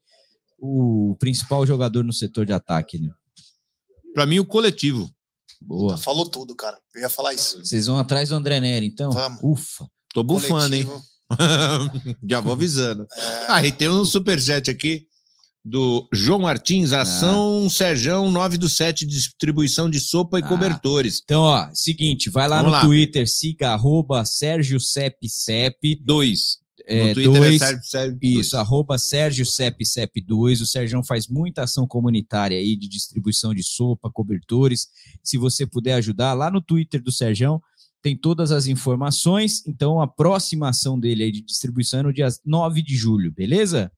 [0.58, 3.10] o principal jogador no setor de ataque, né?
[4.14, 5.06] Pra mim, o coletivo.
[5.60, 5.98] Boa.
[5.98, 6.78] Falou tudo, cara.
[6.94, 7.58] Eu ia falar isso.
[7.62, 9.10] Vocês vão atrás do André Neri, então?
[9.12, 9.38] Vamos.
[9.42, 9.86] Ufa.
[10.14, 10.88] Tô bufando, hein?
[12.26, 13.06] Já vou avisando.
[13.48, 15.09] Ah, e tem um superchat aqui
[15.64, 20.48] do João Martins, ação Serjão 9 do 7, distribuição de sopa e Ah.
[20.48, 21.20] cobertores.
[21.22, 22.80] Então, ó, seguinte, vai lá Vamos no lá.
[22.84, 25.96] Twitter, siga arroba Sérgio Cep Cep.
[26.02, 26.58] Dois.
[26.86, 30.60] É, No Twitter é dois, Sérgio Cep Isso, arroba Sérgio Cep Cep 2.
[30.62, 34.88] O Sérgio faz muita ação comunitária aí de distribuição de sopa, cobertores.
[35.22, 37.60] Se você puder ajudar, lá no Twitter do Sérgio
[38.02, 39.62] tem todas as informações.
[39.66, 43.92] Então, a próxima ação dele aí de distribuição é no dia 9 de julho, beleza?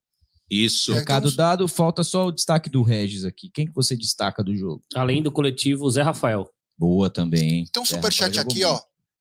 [0.49, 0.93] Isso.
[0.93, 3.49] Recado dado, falta só o destaque do Regis aqui.
[3.49, 4.83] Quem que você destaca do jogo?
[4.93, 6.49] Além do coletivo, Zé Rafael.
[6.77, 7.65] Boa também?
[7.71, 8.79] Tem um É, superchat Rafael aqui, ó.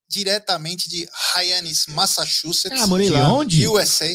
[0.08, 2.80] Diretamente de Hyannis, Massachusetts.
[2.82, 3.20] Ah, morei lá.
[3.20, 3.66] De onde?
[3.66, 4.08] USA.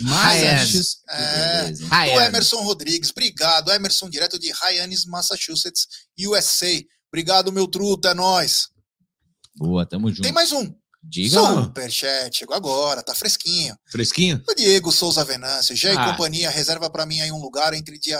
[0.00, 1.02] Massachusetts.
[1.08, 3.10] É, do Emerson Rodrigues.
[3.10, 5.86] Obrigado, Emerson, direto de Hyannis, Massachusetts,
[6.18, 6.82] USA.
[7.12, 8.68] Obrigado, meu truta, é nóis.
[9.56, 10.22] Boa, tamo junto.
[10.22, 10.74] Tem mais um.
[11.08, 11.40] Diga.
[11.40, 13.76] Superchat, chegou agora, tá fresquinho.
[13.90, 14.42] Fresquinho?
[14.48, 16.10] O Diego Souza Venâncio, e Ah.
[16.10, 18.18] companhia, reserva pra mim aí um lugar entre dia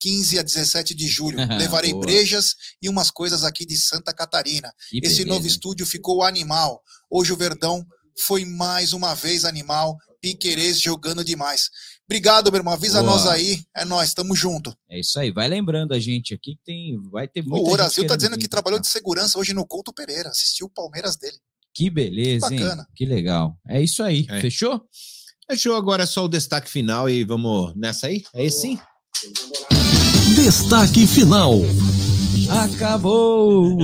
[0.00, 1.36] 15 a 17 de julho.
[1.82, 2.02] Levarei Boa.
[2.06, 4.72] brejas e umas coisas aqui de Santa Catarina.
[4.88, 6.80] Que Esse beleza, novo estúdio ficou animal.
[7.10, 7.84] Hoje o Verdão
[8.26, 9.96] foi mais uma vez animal.
[10.20, 11.70] Piquerez jogando demais.
[12.04, 12.74] Obrigado, meu irmão.
[12.74, 13.12] Avisa Boa.
[13.12, 13.62] nós aí.
[13.76, 14.76] É nós, tamo junto.
[14.90, 15.30] É isso aí.
[15.32, 18.42] Vai lembrando a gente aqui que tem, vai ter muita O Horazil tá dizendo vir
[18.42, 18.82] que trabalhou cá.
[18.82, 20.28] de segurança hoje no Couto Pereira.
[20.30, 21.36] Assistiu o Palmeiras dele.
[21.78, 22.58] Que beleza, hein?
[22.58, 22.88] Bacana.
[22.92, 23.56] Que legal.
[23.68, 24.26] É isso aí.
[24.28, 24.40] É.
[24.40, 24.84] Fechou?
[25.48, 28.24] Fechou agora é só o destaque final e vamos nessa aí?
[28.34, 28.80] É esse sim?
[30.34, 31.52] Destaque final.
[32.64, 33.78] Acabou.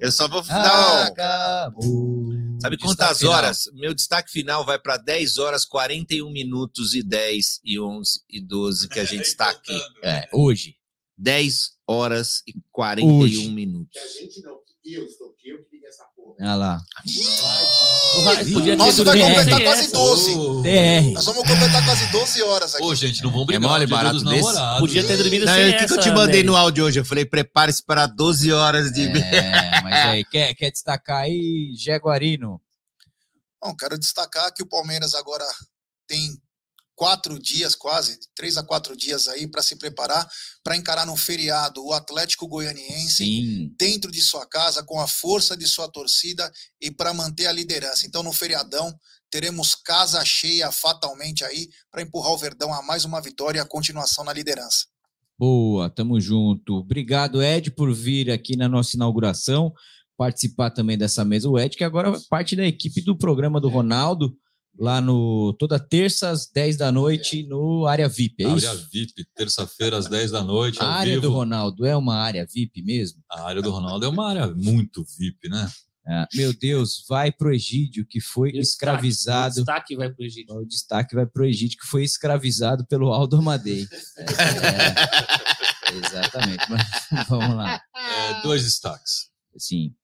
[0.00, 1.06] Eu só vou dar.
[1.06, 2.32] Acabou.
[2.60, 3.34] Sabe Destaque quantas final.
[3.34, 3.70] horas?
[3.74, 8.88] Meu destaque final vai para 10 horas, 41 minutos e 10 e 11 e 12
[8.88, 9.80] que a gente está aqui.
[10.02, 10.74] É, hoje.
[11.16, 13.48] 10 horas e 41 Hoje.
[13.48, 13.96] minutos.
[16.40, 16.82] Olha lá.
[18.52, 19.92] Podia ter Nossa, vai completar sem quase essa.
[19.96, 20.34] 12.
[20.62, 21.12] DR.
[21.14, 22.84] Nós vamos completar quase 12 horas aqui.
[22.84, 23.62] Ô, gente, não vamos É brigar.
[23.70, 24.42] mole no dia barato dos desse?
[24.42, 24.80] namorados.
[24.80, 26.46] Podia ter dormido Não, sem o que, que eu te mandei Nery.
[26.46, 26.98] no áudio hoje?
[26.98, 29.06] Eu falei, prepare-se para 12 horas de.
[29.06, 32.60] É, mas aí, quer, quer destacar aí, Jaguarino?
[33.62, 35.44] Bom, quero destacar que o Palmeiras agora
[36.08, 36.36] tem
[37.02, 40.24] quatro dias, quase, três a quatro dias aí para se preparar
[40.62, 43.74] para encarar no feriado o Atlético Goianiense Sim.
[43.76, 46.48] dentro de sua casa, com a força de sua torcida
[46.80, 48.06] e para manter a liderança.
[48.06, 48.96] Então, no feriadão,
[49.28, 53.66] teremos casa cheia fatalmente aí para empurrar o Verdão a mais uma vitória e a
[53.66, 54.86] continuação na liderança.
[55.36, 56.74] Boa, tamo junto.
[56.74, 59.72] Obrigado, Ed, por vir aqui na nossa inauguração,
[60.16, 61.50] participar também dessa mesa.
[61.50, 64.36] O Ed, que agora é parte da equipe do programa do Ronaldo,
[64.78, 68.88] lá no toda terça às 10 da noite no área VIP, é área isso?
[68.90, 70.78] VIP, terça-feira às 10 da noite.
[70.80, 71.32] A área do vivo.
[71.34, 73.22] Ronaldo é uma área VIP mesmo?
[73.30, 75.70] A área do Ronaldo é uma área muito VIP, né?
[76.04, 79.54] Ah, meu Deus, vai pro Egídio, que foi o escravizado.
[79.54, 80.54] destaque- O destaque vai pro Egito.
[80.54, 83.86] O destaque vai pro Egídio, que foi escravizado pelo Aldo Amadei.
[84.18, 86.64] É, é, exatamente.
[86.68, 86.82] Mas,
[87.28, 87.80] vamos lá.
[87.94, 89.28] É, dois destaques.
[89.56, 89.94] Sim.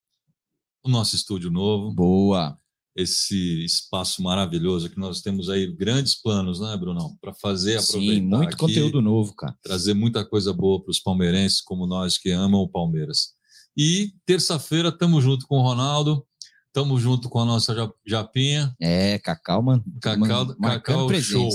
[0.84, 1.92] O nosso estúdio novo.
[1.92, 2.56] Boa.
[3.00, 7.16] Esse espaço maravilhoso que nós temos aí, grandes planos, né, Brunão?
[7.20, 8.14] Para fazer, aproveitar.
[8.14, 9.56] Sim, muito aqui, conteúdo novo, cara.
[9.62, 13.34] Trazer muita coisa boa para os palmeirenses, como nós que amam o Palmeiras.
[13.76, 16.26] E terça-feira estamos junto com o Ronaldo,
[16.66, 18.74] estamos junto com a nossa Ja- Japinha.
[18.80, 19.84] É, Cacau, mano.
[20.02, 21.38] Cacau, Cacau presença.
[21.38, 21.50] Show.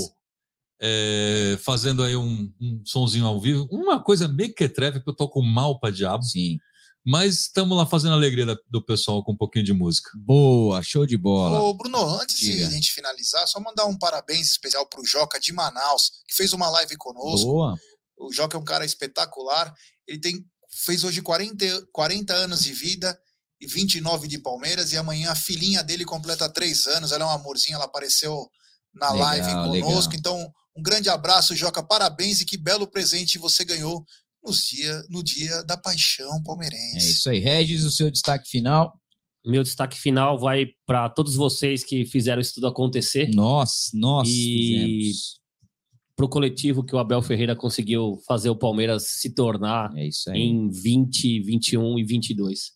[0.80, 3.68] É, fazendo aí um, um sonzinho ao vivo.
[3.70, 6.22] Uma coisa mequetrefe, que eu toco mal pra diabo.
[6.24, 6.58] Sim.
[7.06, 10.10] Mas estamos lá fazendo a alegria do pessoal com um pouquinho de música.
[10.16, 11.60] Boa, show de bola.
[11.60, 12.66] Ô, Bruno, antes de Diga.
[12.66, 16.70] a gente finalizar, só mandar um parabéns especial pro Joca de Manaus, que fez uma
[16.70, 17.46] live conosco.
[17.46, 17.74] Boa.
[18.18, 19.74] O Joca é um cara espetacular.
[20.08, 20.44] Ele tem
[20.84, 23.16] fez hoje 40, 40 anos de vida
[23.60, 24.92] e 29 de Palmeiras.
[24.92, 27.12] E amanhã a filhinha dele completa 3 anos.
[27.12, 28.48] Ela é um amorzinho, ela apareceu
[28.94, 30.12] na Legal, live conosco.
[30.12, 30.12] legal.
[30.14, 31.82] Então, um grande abraço, Joca.
[31.82, 34.04] Parabéns e que belo presente você ganhou
[34.44, 37.12] nos dia, no dia da paixão É palmeirense.
[37.12, 37.38] isso aí.
[37.38, 38.98] Regis, o seu destaque final.
[39.46, 43.28] Meu destaque final vai para todos vocês que fizeram isso tudo acontecer.
[43.34, 45.12] Nós, nós e
[46.16, 50.30] para o coletivo que o Abel Ferreira conseguiu fazer o Palmeiras se tornar É isso
[50.30, 50.40] aí.
[50.40, 52.72] em 20, 21 e 22.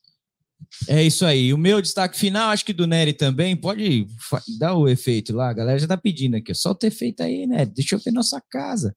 [0.89, 1.55] É isso aí.
[1.55, 4.07] O meu destaque final, acho que do Nery também, pode
[4.59, 5.49] dar o efeito lá.
[5.51, 6.53] A galera já tá pedindo aqui.
[6.53, 7.71] Solta o efeito aí, Nery.
[7.71, 8.95] Deixa eu ver nossa casa.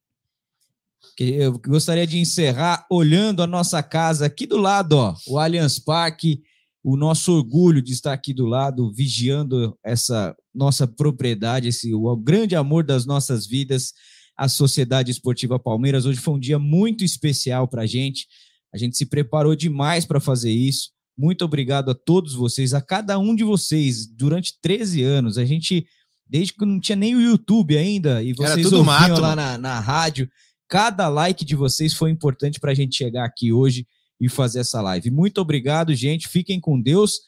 [1.20, 5.16] Eu gostaria de encerrar olhando a nossa casa aqui do lado, ó.
[5.28, 6.42] O Allianz Parque.
[6.84, 12.56] O nosso orgulho de estar aqui do lado, vigiando essa nossa propriedade, esse o grande
[12.56, 13.94] amor das nossas vidas,
[14.36, 16.08] a Sociedade Esportiva Palmeiras.
[16.08, 18.26] Hoje foi um dia muito especial para a gente.
[18.74, 20.90] A gente se preparou demais para fazer isso.
[21.18, 25.38] Muito obrigado a todos vocês, a cada um de vocês, durante 13 anos.
[25.38, 25.86] A gente,
[26.28, 29.36] desde que não tinha nem o YouTube ainda, e vocês ouviam mato, lá mano.
[29.36, 30.28] na, na rádio,
[30.72, 33.86] cada like de vocês foi importante para a gente chegar aqui hoje
[34.22, 35.12] e fazer essa live.
[35.12, 36.30] Muito obrigado, gente.
[36.30, 37.20] Fiquem com Deus.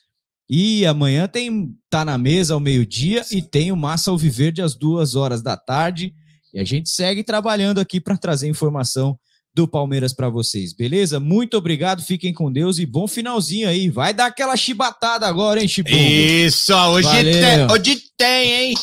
[0.50, 5.16] E amanhã tem tá na mesa ao meio-dia e tem o Massa Alviverde às duas
[5.16, 6.14] horas da tarde.
[6.54, 9.20] E a gente segue trabalhando aqui para trazer informação
[9.54, 11.20] do Palmeiras para vocês, beleza?
[11.20, 13.90] Muito obrigado, fiquem com Deus e bom finalzinho aí.
[13.90, 15.90] Vai dar aquela chibatada agora, hein, Chibu?
[15.90, 18.76] Isso, hoje tem, hoje tem, hein?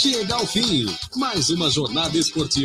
[0.00, 2.58] Chega ao fim, mais uma jornada esportiva.